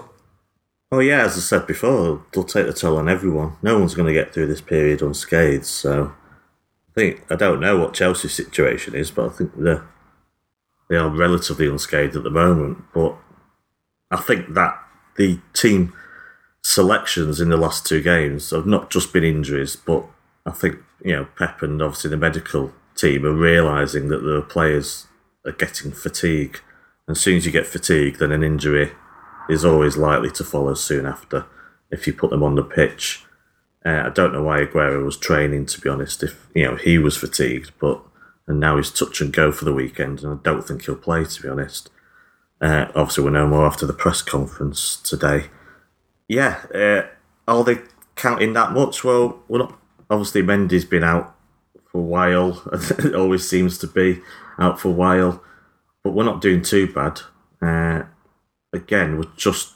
[0.91, 3.57] Well, yeah, as I said before, they'll take the toll on everyone.
[3.62, 6.12] No one's going to get through this period unscathed, so
[6.97, 9.78] I think I don't know what Chelsea's situation is, but I think they
[10.88, 12.84] they are relatively unscathed at the moment.
[12.92, 13.16] But
[14.11, 14.78] I think that
[15.16, 15.92] the team
[16.62, 20.07] selections in the last two games have not just been injuries, but
[20.47, 25.09] I think you know Pep and obviously the medical team are realizing that the players
[25.45, 26.61] are getting fatigue,
[27.09, 28.92] and as soon as you get fatigue, then an injury
[29.49, 31.47] is always likely to follow soon after
[31.90, 33.24] if you put them on the pitch.
[33.85, 36.22] Uh, I don't know why Aguero was training, to be honest.
[36.22, 38.01] If you know he was fatigued, but
[38.47, 41.24] and now he's touch and go for the weekend, and I don't think he'll play,
[41.24, 41.91] to be honest.
[42.61, 45.47] Uh, obviously, we'll know more after the press conference today.
[46.28, 47.03] Yeah, uh,
[47.47, 47.78] are they
[48.16, 49.05] counting that much?
[49.05, 49.78] Well, we're not.
[50.11, 51.35] Obviously, Mendy's been out
[51.91, 52.62] for a while.
[52.72, 54.20] it always seems to be
[54.59, 55.43] out for a while,
[56.03, 57.20] but we're not doing too bad.
[57.61, 58.05] Uh,
[58.72, 59.74] again, we're just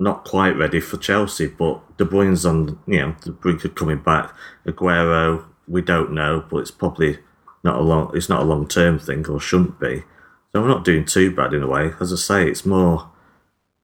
[0.00, 3.98] not quite ready for Chelsea, but De Bruyne's on, you know, the brink of coming
[3.98, 4.32] back.
[4.66, 7.18] Aguero, we don't know, but it's probably
[7.64, 10.04] not a long, it's not a long term thing, or shouldn't be.
[10.52, 11.92] So we're not doing too bad in a way.
[12.00, 13.10] As I say, it's more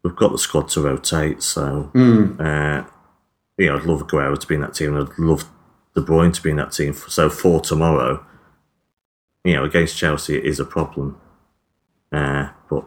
[0.03, 1.43] we've got the squad to rotate.
[1.43, 2.39] So, Mm.
[2.41, 2.87] uh,
[3.59, 5.45] you know, I'd love Aguero to be in that team, and I'd love
[5.95, 6.93] De Bruyne to be in that team.
[6.95, 8.25] So for tomorrow,
[9.45, 11.19] you know, against Chelsea, it is a problem.
[12.13, 12.85] Uh, but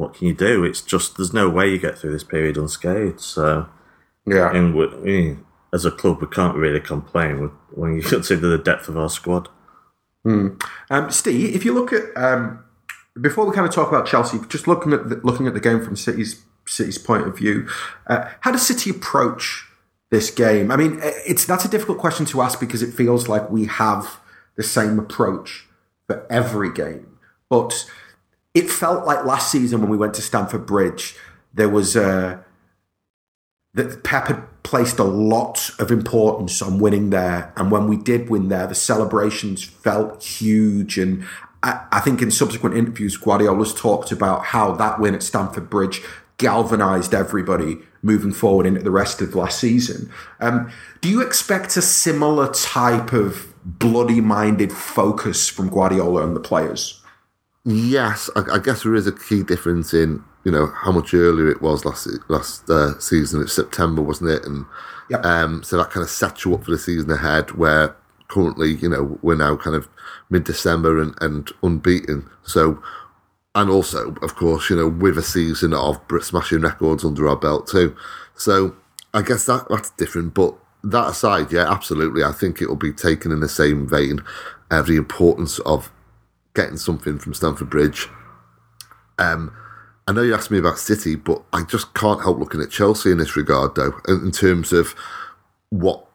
[0.00, 0.64] what can you do?
[0.64, 3.20] It's just there's no way you get through this period unscathed.
[3.20, 3.68] So,
[4.26, 4.50] Yeah.
[4.50, 5.36] and we,
[5.74, 9.48] as a club, we can't really complain when you consider the depth of our squad.
[10.24, 10.58] Um,
[11.10, 12.64] Steve, if you look at um,
[13.20, 15.82] before we kind of talk about Chelsea, just looking at the, looking at the game
[15.84, 17.68] from City's City's point of view,
[18.06, 19.66] uh, how does City approach
[20.10, 20.70] this game?
[20.70, 24.18] I mean, it's that's a difficult question to ask because it feels like we have
[24.56, 25.66] the same approach
[26.06, 27.86] for every game, but
[28.54, 31.16] it felt like last season when we went to Stamford Bridge,
[31.54, 32.44] there was a
[33.74, 37.52] that Pep had placed a lot of importance on winning there.
[37.56, 40.98] And when we did win there, the celebrations felt huge.
[40.98, 41.24] And
[41.62, 46.02] I, I think in subsequent interviews, Guardiola's talked about how that win at Stamford Bridge
[46.38, 50.10] galvanized everybody moving forward into the rest of last season.
[50.40, 56.40] Um, do you expect a similar type of bloody minded focus from Guardiola and the
[56.40, 56.99] players?
[57.64, 61.50] Yes, I, I guess there is a key difference in you know how much earlier
[61.50, 63.42] it was last last uh, season.
[63.42, 64.44] It's September, wasn't it?
[64.44, 64.64] And
[65.10, 65.24] Yep.
[65.26, 67.50] um, so that kind of sets you up for the season ahead.
[67.52, 67.96] Where
[68.28, 69.88] currently, you know, we're now kind of
[70.30, 72.30] mid December and, and unbeaten.
[72.44, 72.80] So,
[73.54, 77.66] and also, of course, you know, with a season of smashing records under our belt
[77.66, 77.94] too.
[78.36, 78.76] So,
[79.12, 80.32] I guess that that's different.
[80.32, 80.54] But
[80.84, 84.20] that aside, yeah, absolutely, I think it will be taken in the same vein.
[84.70, 85.90] Uh, the importance of
[86.54, 88.08] getting something from Stamford Bridge.
[89.18, 89.54] Um,
[90.06, 93.12] I know you asked me about City, but I just can't help looking at Chelsea
[93.12, 94.94] in this regard, though, in terms of
[95.68, 96.06] what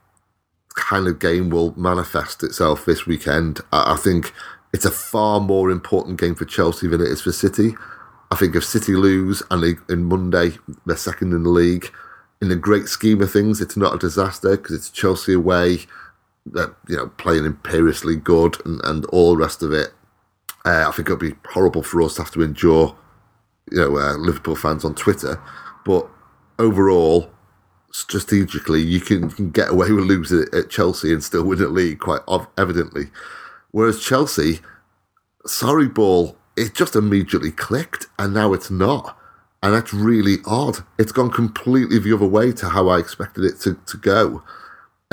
[0.76, 3.62] kind of game will manifest itself this weekend.
[3.72, 4.34] I, think
[4.74, 7.76] it's a far more important game for Chelsea than it is for City.
[8.32, 11.92] I think if City lose and they, in Monday they're second in the league,
[12.42, 15.80] in the great scheme of things, it's not a disaster because it's Chelsea away.
[16.46, 19.94] They're you know playing imperiously good and, and all the rest of it.
[20.66, 22.96] Uh, I think it'll be horrible for us to have to endure,
[23.72, 25.40] you know, uh, Liverpool fans on Twitter.
[25.86, 26.08] But
[26.58, 27.30] overall,
[27.92, 31.70] strategically, you can, can get away with losing it at Chelsea and still win the
[31.70, 32.22] league quite
[32.58, 33.06] evidently.
[33.72, 34.60] Whereas Chelsea,
[35.46, 39.18] Sarriball, it just immediately clicked and now it's not.
[39.62, 40.80] And that's really odd.
[40.98, 44.44] It's gone completely the other way to how I expected it to, to go.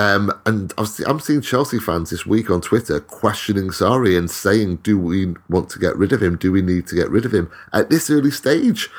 [0.03, 4.79] Um, and I've I'm seeing Chelsea fans this week on Twitter questioning Sarri and saying,
[4.79, 6.37] "Do we want to get rid of him?
[6.37, 8.91] Do we need to get rid of him at this early stage?"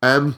[0.00, 0.36] Um,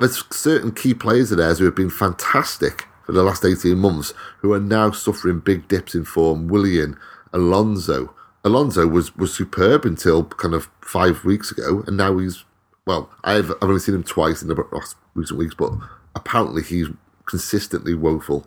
[0.00, 4.12] there's certain key players of theirs who have been fantastic for the last 18 months
[4.38, 6.48] who are now suffering big dips in form.
[6.48, 6.96] Willian,
[7.32, 8.12] Alonso,
[8.42, 12.44] Alonso was was superb until kind of five weeks ago, and now he's
[12.88, 13.08] well.
[13.22, 15.74] I've I've only seen him twice in the last recent weeks, but
[16.16, 16.88] apparently he's
[17.24, 18.44] consistently woeful.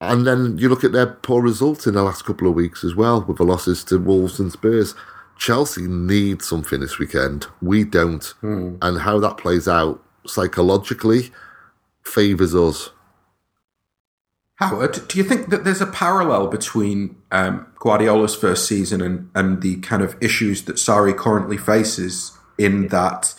[0.00, 2.94] And then you look at their poor results in the last couple of weeks as
[2.94, 4.94] well, with the losses to Wolves and Spurs.
[5.38, 7.46] Chelsea need something this weekend.
[7.60, 8.24] We don't.
[8.40, 8.76] Hmm.
[8.80, 11.32] And how that plays out psychologically
[12.02, 12.90] favours us.
[14.56, 19.62] Howard, do you think that there's a parallel between um, Guardiola's first season and, and
[19.62, 23.34] the kind of issues that Sarri currently faces in that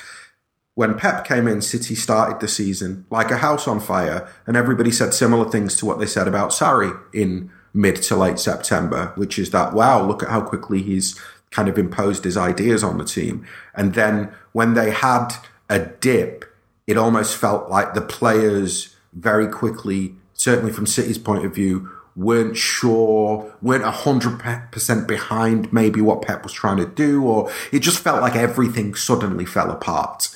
[0.81, 4.89] when Pep came in, City started the season like a house on fire, and everybody
[4.89, 9.37] said similar things to what they said about Sarri in mid to late September, which
[9.37, 11.19] is that, wow, look at how quickly he's
[11.51, 13.45] kind of imposed his ideas on the team.
[13.75, 15.29] And then when they had
[15.69, 16.45] a dip,
[16.87, 22.57] it almost felt like the players very quickly, certainly from City's point of view, weren't
[22.57, 28.19] sure, weren't 100% behind maybe what Pep was trying to do, or it just felt
[28.19, 30.35] like everything suddenly fell apart.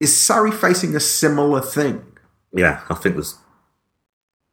[0.00, 2.04] Is Sarri facing a similar thing?
[2.52, 3.38] Yeah, I think there's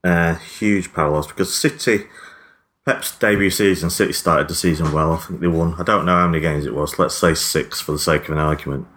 [0.04, 2.06] uh, huge parallels because City,
[2.86, 5.14] Pep's debut season, City started the season well.
[5.14, 7.82] I think they won, I don't know how many games it was, let's say six
[7.82, 8.88] for the sake of an argument.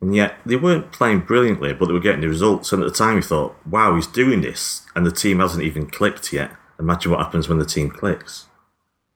[0.00, 2.72] And yet they weren't playing brilliantly, but they were getting the results.
[2.72, 4.82] And at the time, we thought, wow, he's doing this.
[4.94, 6.52] And the team hasn't even clicked yet.
[6.78, 8.46] Imagine what happens when the team clicks.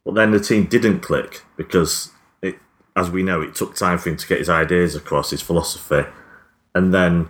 [0.05, 2.11] But then the team didn't click because,
[2.41, 2.57] it,
[2.97, 6.09] as we know, it took time for him to get his ideas across, his philosophy.
[6.74, 7.28] And then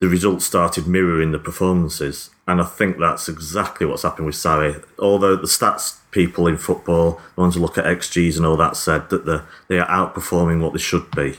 [0.00, 2.30] the results started mirroring the performances.
[2.46, 4.82] And I think that's exactly what's happened with Sarri.
[4.98, 8.76] Although the stats people in football, the ones who look at XGs and all that,
[8.76, 11.36] said that the, they are outperforming what they should be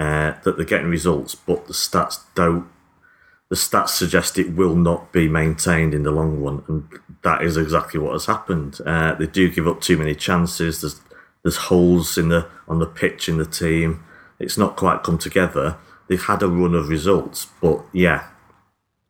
[0.00, 2.66] uh, that they're getting results, but the stats don't.
[3.50, 6.88] The stats suggest it will not be maintained in the long run, and
[7.22, 8.78] that is exactly what has happened.
[8.86, 10.80] Uh, they do give up too many chances.
[10.80, 11.00] There's
[11.42, 14.02] there's holes in the on the pitch in the team.
[14.38, 15.76] It's not quite come together.
[16.10, 18.26] They've had a run of results, but yeah,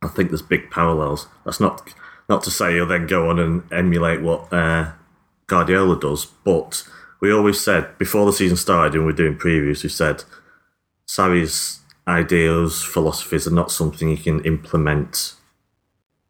[0.03, 1.27] I think there's big parallels.
[1.43, 1.95] That's not
[2.29, 4.91] not to say you'll then go on and emulate what uh,
[5.47, 6.87] Guardiola does, but
[7.19, 10.23] we always said before the season started and we we're doing previews, we said
[11.07, 15.33] Sarri's ideas, philosophies are not something you can implement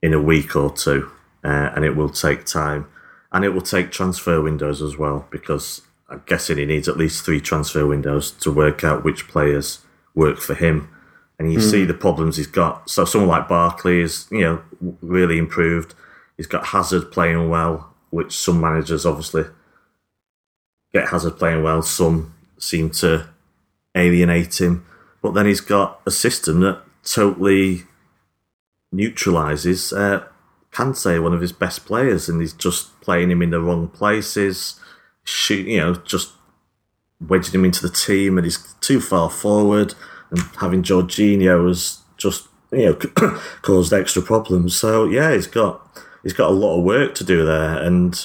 [0.01, 1.11] in a week or two,
[1.43, 2.87] uh, and it will take time.
[3.33, 7.25] And it will take transfer windows as well, because I'm guessing he needs at least
[7.25, 9.79] three transfer windows to work out which players
[10.15, 10.89] work for him.
[11.39, 11.69] And you mm.
[11.69, 12.89] see the problems he's got.
[12.89, 14.61] So someone like Barkley is, you know,
[15.01, 15.95] really improved.
[16.37, 19.45] He's got Hazard playing well, which some managers obviously
[20.93, 21.81] get Hazard playing well.
[21.81, 23.27] Some seem to
[23.95, 24.85] alienate him.
[25.21, 27.83] But then he's got a system that totally
[28.91, 30.23] neutralizes uh,
[30.71, 34.79] Kante, one of his best players, and he's just playing him in the wrong places,
[35.23, 36.31] shoot, you know, just
[37.27, 39.93] wedging him into the team, and he's too far forward,
[40.29, 42.93] and having Jorginho has just you know
[43.61, 44.75] caused extra problems.
[44.75, 45.81] So yeah, he's got
[46.23, 48.23] he's got a lot of work to do there, and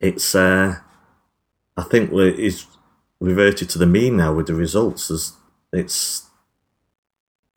[0.00, 0.76] it's uh,
[1.76, 2.66] I think he's
[3.20, 5.08] reverted to the mean now with the results.
[5.08, 5.32] There's
[5.72, 6.28] it's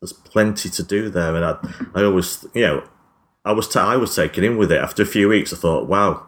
[0.01, 1.57] there's plenty to do there, and I
[1.95, 2.83] I always you know
[3.45, 5.53] I was t- I was taken in with it after a few weeks.
[5.53, 6.27] I thought, wow,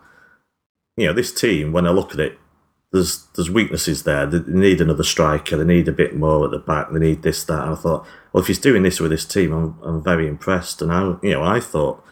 [0.95, 1.71] you know this team.
[1.71, 2.37] When I look at it,
[2.91, 4.25] there's there's weaknesses there.
[4.25, 5.57] They need another striker.
[5.57, 6.91] They need a bit more at the back.
[6.91, 7.63] They need this that.
[7.63, 10.81] And I thought, well, if he's doing this with this team, I'm I'm very impressed.
[10.81, 12.03] And I you know I thought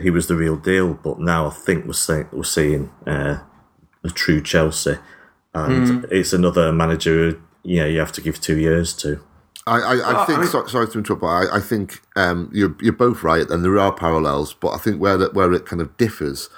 [0.00, 3.40] he was the real deal, but now I think we're seeing we're seeing uh,
[4.04, 4.98] a true Chelsea
[5.54, 6.12] and mm.
[6.12, 9.20] it's another manager who, you know you have to give two years to.
[9.66, 10.38] I, I, I think.
[10.38, 13.48] I mean, sorry, sorry to interrupt, but I, I think um, you're you're both right,
[13.48, 14.54] and there are parallels.
[14.54, 16.48] But I think where that where it kind of differs,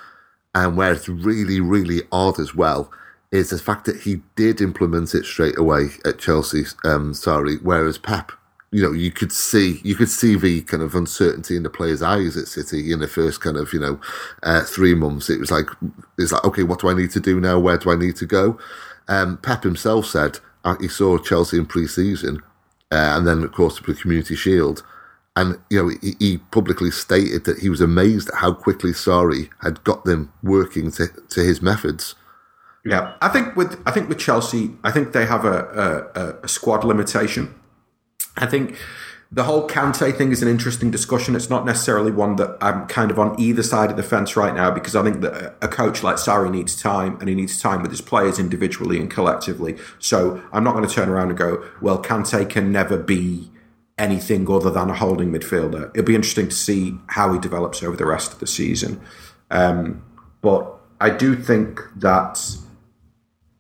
[0.55, 2.91] and where it's really really odd as well,
[3.31, 6.65] is the fact that he did implement it straight away at Chelsea.
[6.85, 8.33] Um, sorry, whereas Pep,
[8.73, 12.03] you know, you could see you could see the kind of uncertainty in the players'
[12.03, 14.01] eyes at City in the first kind of you know
[14.43, 15.31] uh, three months.
[15.31, 15.69] It was like
[16.19, 17.59] it's like okay, what do I need to do now?
[17.59, 18.59] Where do I need to go?
[19.09, 22.43] Um, Pep himself said uh, he saw Chelsea in pre-season,
[22.93, 24.85] uh, and then of course the Community Shield,
[25.41, 29.49] and you know he, he, publicly stated that he was amazed at how quickly Sarri
[29.63, 32.15] had got them working to, to his methods.
[32.85, 36.49] Yeah, I think with I think with Chelsea, I think they have a, a, a
[36.49, 37.55] squad limitation.
[38.37, 38.77] I think
[39.33, 41.37] the whole Kante thing is an interesting discussion.
[41.37, 44.55] It's not necessarily one that I'm kind of on either side of the fence right
[44.55, 47.81] now because I think that a coach like Sarri needs time and he needs time
[47.81, 49.77] with his players individually and collectively.
[50.01, 53.50] So I'm not going to turn around and go, well, Kante can never be
[54.01, 55.91] anything other than a holding midfielder.
[55.91, 59.01] It'll be interesting to see how he develops over the rest of the season.
[59.51, 60.03] Um,
[60.41, 62.57] but I do think that,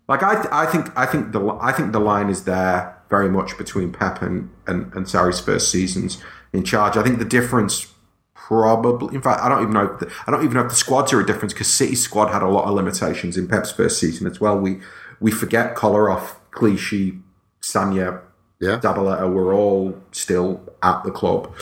[0.09, 3.59] like, I, I think, I think the, I think the line is there very much
[3.59, 6.23] between Pep and, and, and Sarri's first seasons
[6.53, 6.97] in charge.
[6.97, 7.93] I think the difference
[8.35, 9.97] probably, in fact, I don't even know.
[9.99, 12.43] The, I don't even know if the squads are a difference because City's squad had
[12.43, 14.59] a lot of limitations in Pep's first season as well.
[14.59, 14.81] We
[15.21, 17.21] we forget Kolarov, Clichy,
[17.61, 18.23] Sagna,
[18.61, 18.79] Yeah.
[18.79, 21.55] Zabaleta were all still at the club.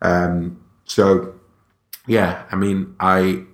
[0.00, 1.34] Um, so,
[2.06, 3.44] yeah, I mean, I,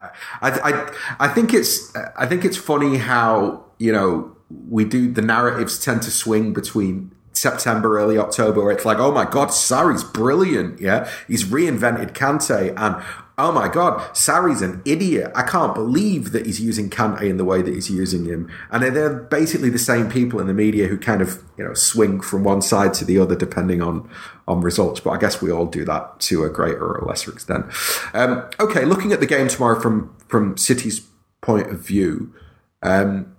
[0.00, 4.36] I, I, I think it's, I think it's funny how you know
[4.68, 9.12] we do the narratives tend to swing between September, early October, where it's like, oh
[9.12, 13.02] my god, Sarri's brilliant, yeah, he's reinvented Kante, and
[13.40, 15.32] oh my god, Sarri's an idiot.
[15.34, 18.82] I can't believe that he's using Kante in the way that he's using him, and
[18.82, 22.44] they're basically the same people in the media who kind of you know swing from
[22.44, 24.08] one side to the other depending on
[24.46, 25.00] on results.
[25.00, 27.66] But I guess we all do that to a greater or lesser extent.
[28.12, 31.06] Um, okay, looking at the game tomorrow from from City's
[31.40, 32.34] point of view.
[32.82, 33.36] Um,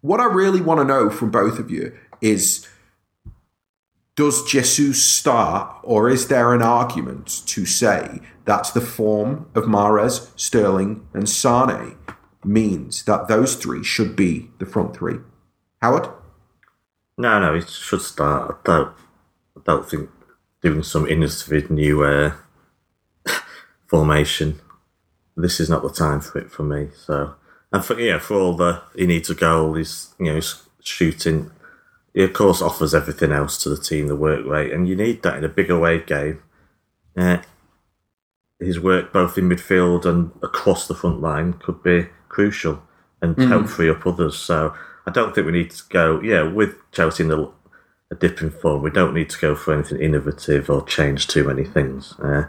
[0.00, 2.66] what I really want to know from both of you is
[4.14, 10.28] does Jesus start, or is there an argument to say that the form of Mahrez,
[10.38, 11.96] Sterling, and Sane
[12.44, 15.18] means that those three should be the front three?
[15.80, 16.08] Howard?
[17.16, 18.58] No, no, he should start.
[18.64, 18.88] I don't,
[19.56, 20.10] I don't think
[20.60, 22.34] doing some innovative new uh,
[23.86, 24.60] formation.
[25.36, 26.88] This is not the time for it for me.
[26.94, 27.34] So,
[27.72, 29.74] and for yeah, for all the he needs a goal.
[29.74, 31.50] He's you know he's shooting.
[32.14, 35.22] He of course offers everything else to the team, the work rate, and you need
[35.22, 36.42] that in a big away game.
[37.16, 37.38] Uh,
[38.58, 42.82] his work both in midfield and across the front line could be crucial
[43.20, 44.36] and help free up others.
[44.36, 44.74] So
[45.06, 46.20] I don't think we need to go.
[46.20, 47.50] Yeah, with Chelsea in the,
[48.10, 51.44] a dip in form, we don't need to go for anything innovative or change too
[51.44, 52.14] many things.
[52.18, 52.44] Uh,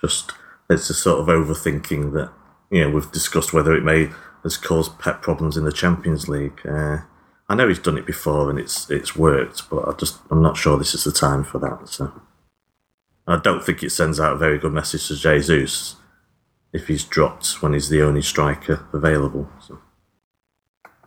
[0.00, 0.32] just
[0.68, 2.32] it's a sort of overthinking that
[2.70, 4.10] you know we've discussed whether it may
[4.42, 6.60] has caused Pep problems in the Champions League.
[6.64, 6.98] Uh,
[7.48, 10.56] I know he's done it before and it's it's worked, but I just I'm not
[10.56, 11.88] sure this is the time for that.
[11.88, 12.12] So
[13.26, 15.96] I don't think it sends out a very good message to Jesus
[16.72, 19.48] if he's dropped when he's the only striker available.
[19.60, 19.78] So.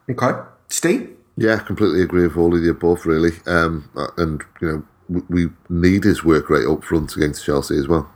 [0.10, 0.40] Okay.
[0.68, 1.16] Steve?
[1.38, 3.32] Yeah, completely agree with all of the above, really.
[3.46, 7.88] Um, and, you know, we, we need his work rate up front against Chelsea as
[7.88, 8.12] well.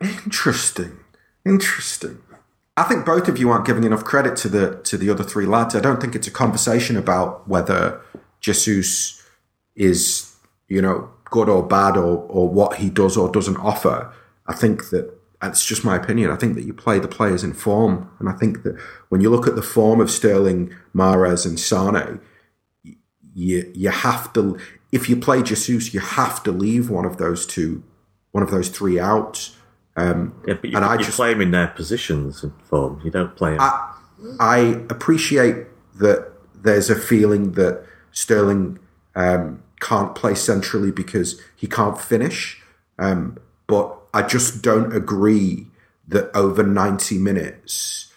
[0.00, 1.00] Interesting.
[1.44, 2.22] Interesting.
[2.76, 5.46] I think both of you aren't giving enough credit to the to the other three
[5.46, 5.76] lads.
[5.76, 8.00] I don't think it's a conversation about whether
[8.40, 9.22] Jesus
[9.76, 10.34] is,
[10.68, 14.12] you know, good or bad or or what he does or doesn't offer.
[14.46, 16.30] I think that it's just my opinion.
[16.30, 18.76] I think that you play the players in form, and I think that
[19.08, 22.20] when you look at the form of Sterling, Mahrez, and Sane,
[23.34, 24.58] you you have to
[24.90, 27.82] if you play Jesus, you have to leave one of those two,
[28.32, 29.50] one of those three out.
[29.96, 33.00] Um, Yeah, but you, And I you just- play him in their positions in form.
[33.04, 33.60] You don't play him.
[34.40, 35.66] I appreciate
[35.98, 36.32] that
[36.62, 38.78] there's a feeling that Sterling
[39.14, 42.60] um, can't play centrally because he can't finish.
[42.98, 45.66] Um, but I just don't agree
[46.08, 48.12] that over 90 minutes,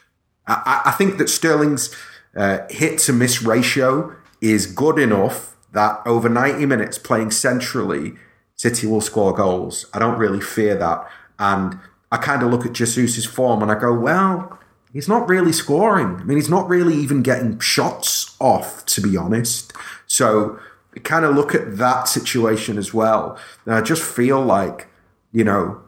[0.48, 1.94] I, I I think that Sterling's
[2.36, 8.14] uh, hit to miss ratio is good enough that over 90 minutes playing centrally,
[8.56, 9.86] City will score goals.
[9.94, 11.08] I don't really fear that.
[11.40, 11.80] And
[12.12, 14.60] I kind of look at Jesus' form and I go, well,
[14.94, 16.18] he's not really scoring.
[16.18, 19.74] I mean, he's not really even getting shots off, to be honest.
[20.06, 20.60] So
[20.96, 23.38] I kind of look at that situation as well.
[23.66, 24.88] And I just feel like,
[25.32, 25.82] you know,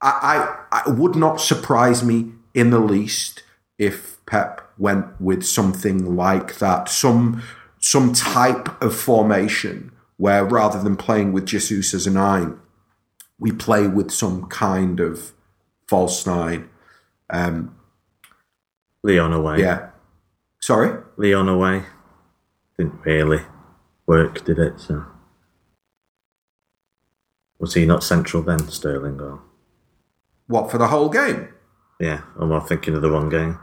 [0.00, 3.44] I, I, it would not surprise me in the least
[3.78, 7.42] if Pep went with something like that, some
[7.78, 12.58] some type of formation where rather than playing with Jesus as a nine,
[13.42, 15.32] we play with some kind of
[15.88, 16.70] false nine.
[17.28, 17.74] Um,
[19.02, 19.58] Lyon away.
[19.58, 19.88] yeah.
[20.60, 21.02] Sorry?
[21.16, 21.82] Lyon away.
[22.78, 23.40] Didn't really
[24.06, 24.78] work, did it?
[24.78, 25.04] So
[27.58, 29.20] was he not central then, Sterling?
[29.20, 29.42] Or
[30.46, 31.48] What for the whole game?
[31.98, 33.58] yeah, I'm thinking of the wrong game?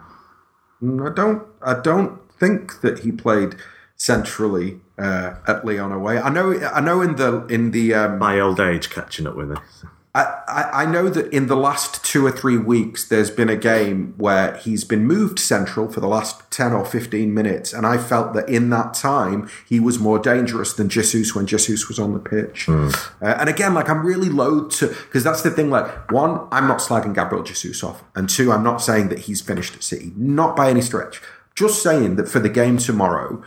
[0.82, 1.44] Mm, I don't.
[1.62, 3.56] I don't think that he played
[4.00, 6.18] centrally uh, at Lyon away.
[6.18, 6.60] I know.
[6.60, 9.56] I know in the in the um, My old age catching up with.
[9.56, 9.88] So.
[10.16, 13.56] I, I I know that in the last two or three weeks, there's been a
[13.56, 17.74] game where he's been moved central for the last 10 or 15 minutes.
[17.74, 21.88] And I felt that in that time, he was more dangerous than Jesus when Jesus
[21.88, 22.68] was on the pitch.
[22.68, 22.92] Uh,
[23.22, 26.80] and again, like, I'm really loath to, because that's the thing, like, one, I'm not
[26.80, 28.04] slagging Gabriel Jesus off.
[28.16, 30.12] And two, I'm not saying that he's finished at City.
[30.16, 31.22] Not by any stretch.
[31.54, 33.44] Just saying that for the game tomorrow,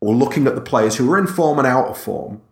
[0.00, 2.42] or looking at the players who are in form and out of form,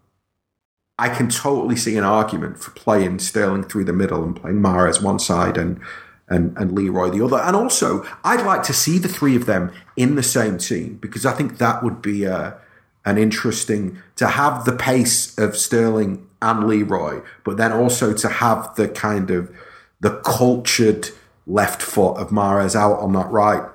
[0.99, 5.03] I can totally see an argument for playing Sterling through the middle and playing Mahrez
[5.03, 5.80] one side and
[6.28, 7.36] and, and Leroy the other.
[7.36, 11.26] And also, I'd like to see the three of them in the same team because
[11.26, 12.57] I think that would be a,
[13.05, 18.74] an interesting to have the pace of Sterling and Leroy, but then also to have
[18.76, 19.55] the kind of
[20.01, 21.11] the cultured
[21.47, 23.68] left foot of Mahrez out on that right.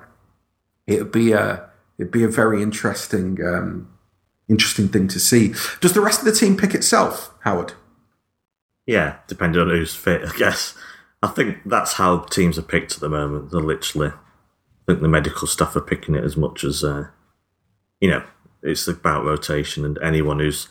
[0.86, 1.69] It'd be a
[2.00, 3.88] it'd be a very interesting um,
[4.48, 5.54] interesting thing to see.
[5.80, 7.74] Does the rest of the team pick itself, Howard?
[8.86, 10.74] Yeah, depending on who's fit, I guess.
[11.22, 13.50] I think that's how teams are picked at the moment.
[13.50, 17.08] They're literally, I think the medical staff are picking it as much as, uh,
[18.00, 18.24] you know,
[18.62, 20.68] it's about rotation and anyone who's,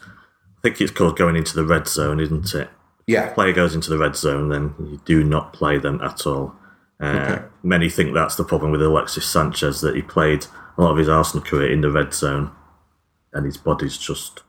[0.58, 2.70] I think it's called going into the red zone, isn't it?
[3.08, 3.32] Yeah.
[3.34, 6.56] Player goes into the red zone, then you do not play them at all.
[7.00, 7.46] Uh, okay.
[7.64, 10.48] Many think that's the problem with Alexis Sanchez that he played
[10.80, 12.52] a lot of his Arsenal career in the red zone,
[13.34, 14.44] and his body's just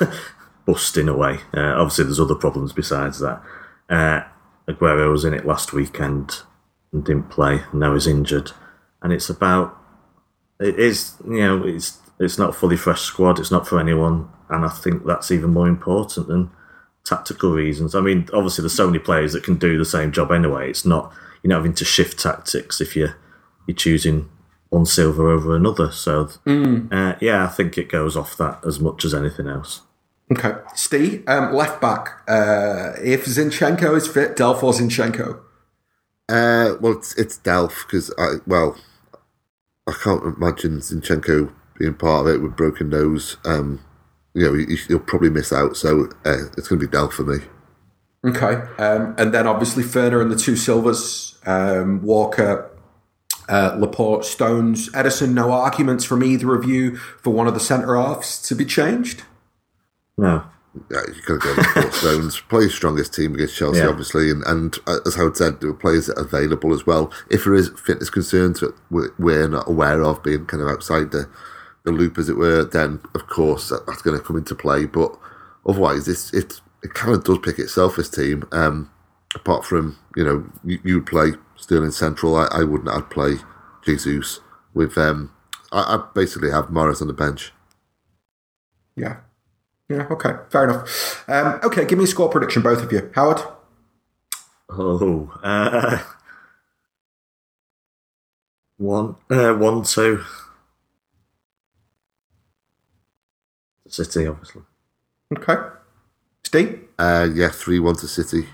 [0.66, 1.40] busting away.
[1.54, 3.42] Uh, obviously, there's other problems besides that.
[3.90, 4.22] Uh,
[4.66, 6.40] Aguero was in it last weekend
[6.92, 7.60] and didn't play.
[7.70, 8.52] And now he's injured,
[9.02, 9.76] and it's about
[10.58, 13.38] it is you know it's it's not a fully fresh squad.
[13.38, 16.50] It's not for anyone, and I think that's even more important than
[17.04, 17.94] tactical reasons.
[17.94, 20.70] I mean, obviously, there's so many players that can do the same job anyway.
[20.70, 21.12] It's not
[21.42, 23.14] you're not having to shift tactics if you're
[23.66, 24.30] you're choosing
[24.70, 25.90] one Silva over another.
[25.90, 26.92] So mm.
[26.92, 29.82] uh, yeah, I think it goes off that as much as anything else.
[30.32, 32.22] Okay, Steve, um, left back.
[32.26, 35.38] Uh, if Zinchenko is fit, Delph or Zinchenko?
[36.28, 38.76] Uh, well, it's, it's Delph because I well,
[39.86, 43.36] I can't imagine Zinchenko being part of it with broken nose.
[43.44, 43.84] Um,
[44.34, 47.22] you know, he, will probably miss out, so uh, it's going to be Delph for
[47.22, 47.38] me.
[48.24, 52.68] Okay, um, and then obviously Ferner and the two Silvas, um, Walker,
[53.48, 57.96] uh, Laporte, Stones, Ederson, No arguments from either of you for one of the centre
[57.96, 59.22] halves to be changed.
[60.16, 60.44] No.
[60.90, 62.40] Yeah, you got to go with stones.
[62.40, 63.88] Play strongest team against Chelsea, yeah.
[63.88, 67.10] obviously, and, and uh, as Howard said, there are players available as well.
[67.30, 71.30] If there is fitness concerns that we're not aware of, being kind of outside the,
[71.84, 74.84] the loop, as it were, then of course that, that's going to come into play.
[74.84, 75.16] But
[75.66, 78.44] otherwise, it's, it it kind of does pick itself as team.
[78.52, 78.90] Um,
[79.34, 82.88] apart from you know you, you play Sterling Central, I, I wouldn't.
[82.88, 83.36] I'd play
[83.84, 84.40] Jesus
[84.74, 85.32] with um.
[85.72, 87.52] I, I basically have Mahrez on the bench.
[88.94, 89.18] Yeah,
[89.88, 91.28] yeah, okay, fair enough.
[91.28, 93.10] Um, okay, give me a score prediction, both of you.
[93.14, 93.40] Howard?
[94.68, 96.02] Oh, uh,
[98.78, 100.22] one, uh, one, two.
[103.88, 104.62] City, obviously.
[105.36, 105.56] Okay.
[106.44, 106.84] Steve?
[106.98, 108.46] Uh, yeah, 3 1 to City.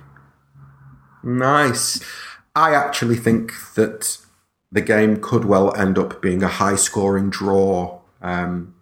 [1.22, 2.00] Nice.
[2.55, 4.18] I actually think that
[4.70, 8.00] the game could well end up being a high scoring draw.
[8.20, 8.74] Um,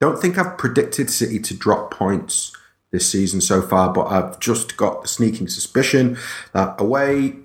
[0.00, 2.52] don't think I've predicted City to drop points
[2.90, 6.16] this season so far, but I've just got the sneaking suspicion
[6.52, 7.36] that away,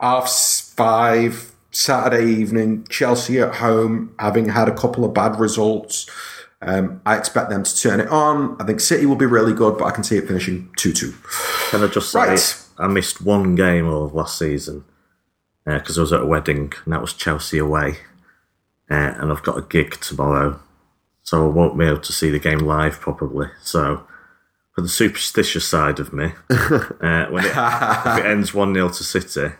[0.00, 0.30] half
[0.76, 6.08] five, Saturday evening, Chelsea at home, having had a couple of bad results.
[6.62, 8.60] Um, I expect them to turn it on.
[8.60, 11.14] I think City will be really good, but I can see it finishing 2 2.
[11.70, 12.66] Can I just say, right.
[12.80, 14.84] I missed one game of last season
[15.64, 17.98] because uh, I was at a wedding, and that was Chelsea away.
[18.90, 20.60] Uh, and I've got a gig tomorrow
[21.30, 23.46] so I won't be able to see the game live probably.
[23.62, 24.04] So
[24.74, 29.04] for the superstitious side of me, uh, when it, if it ends one 0 to
[29.04, 29.54] City,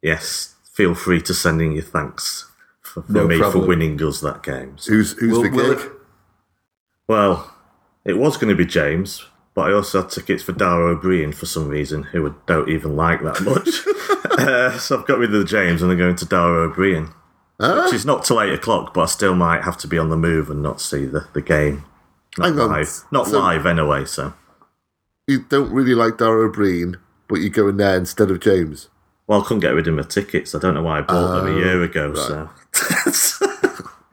[0.00, 2.50] yes, feel free to send in your thanks
[2.80, 3.64] for, for no me problem.
[3.64, 4.78] for winning us that game.
[4.78, 5.90] So, who's who's will, the gig?
[7.06, 7.54] Well,
[8.06, 11.34] it was going to be James, but I also had tickets for Dara Ó Briain
[11.34, 14.38] for some reason, who I don't even like that much.
[14.38, 17.12] uh, so I've got rid of the James and I'm going to Dara Ó Briain.
[17.60, 17.82] Huh?
[17.84, 20.16] Which is not till eight o'clock, but I still might have to be on the
[20.16, 21.84] move and not see the, the game.
[22.38, 22.88] Not live.
[23.10, 24.32] Not so live anyway, so.
[25.26, 26.96] You don't really like Dara Ó Briain,
[27.28, 28.88] but you go in there instead of James?
[29.26, 30.54] Well, I couldn't get rid of my tickets.
[30.54, 33.14] I don't know why I bought them a year oh, ago, right.
[33.14, 33.46] so.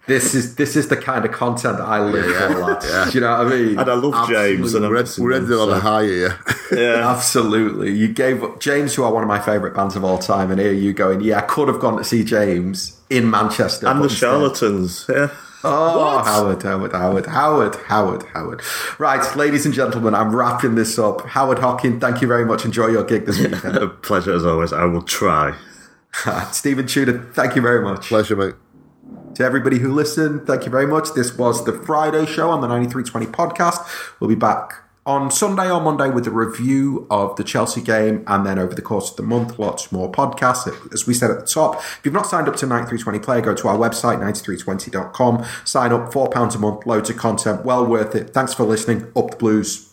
[0.08, 2.86] this is this is the kind of content I live yeah, for, lads.
[2.88, 3.06] Yeah.
[3.06, 3.80] Do you know what I mean?
[3.80, 4.56] And I love Absolutely.
[4.56, 4.74] James.
[4.74, 6.40] And we're, we're ending on a high here.
[6.72, 7.92] yeah, absolutely.
[7.92, 10.72] You gave James, who are one of my favourite bands of all time, and here
[10.72, 13.88] you going, yeah, I could have gone to see James in Manchester.
[13.88, 15.30] And the Charlatans, yeah.
[15.64, 16.26] Oh, what?
[16.26, 18.62] Howard, Howard, Howard, Howard, Howard, Howard.
[19.00, 21.26] Right, ladies and gentlemen, I'm wrapping this up.
[21.26, 22.64] Howard Hockin, thank you very much.
[22.64, 23.78] Enjoy your gig this weekend.
[24.04, 24.72] Pleasure as always.
[24.72, 25.58] I will try.
[26.52, 28.08] Stephen Tudor, thank you very much.
[28.08, 28.54] Pleasure, mate.
[29.38, 31.14] To everybody who listened, thank you very much.
[31.14, 33.88] This was the Friday show on the 9320 podcast.
[34.20, 38.48] We'll be back on Sunday or Monday with a review of the Chelsea game, and
[38.48, 40.92] then over the course of the month, lots more podcasts.
[40.92, 43.54] As we said at the top, if you've not signed up to 9320 Player, go
[43.54, 45.46] to our website, 9320.com.
[45.66, 48.34] Sign up, £4 a month, loads of content, well worth it.
[48.34, 49.12] Thanks for listening.
[49.16, 49.87] Up the Blues.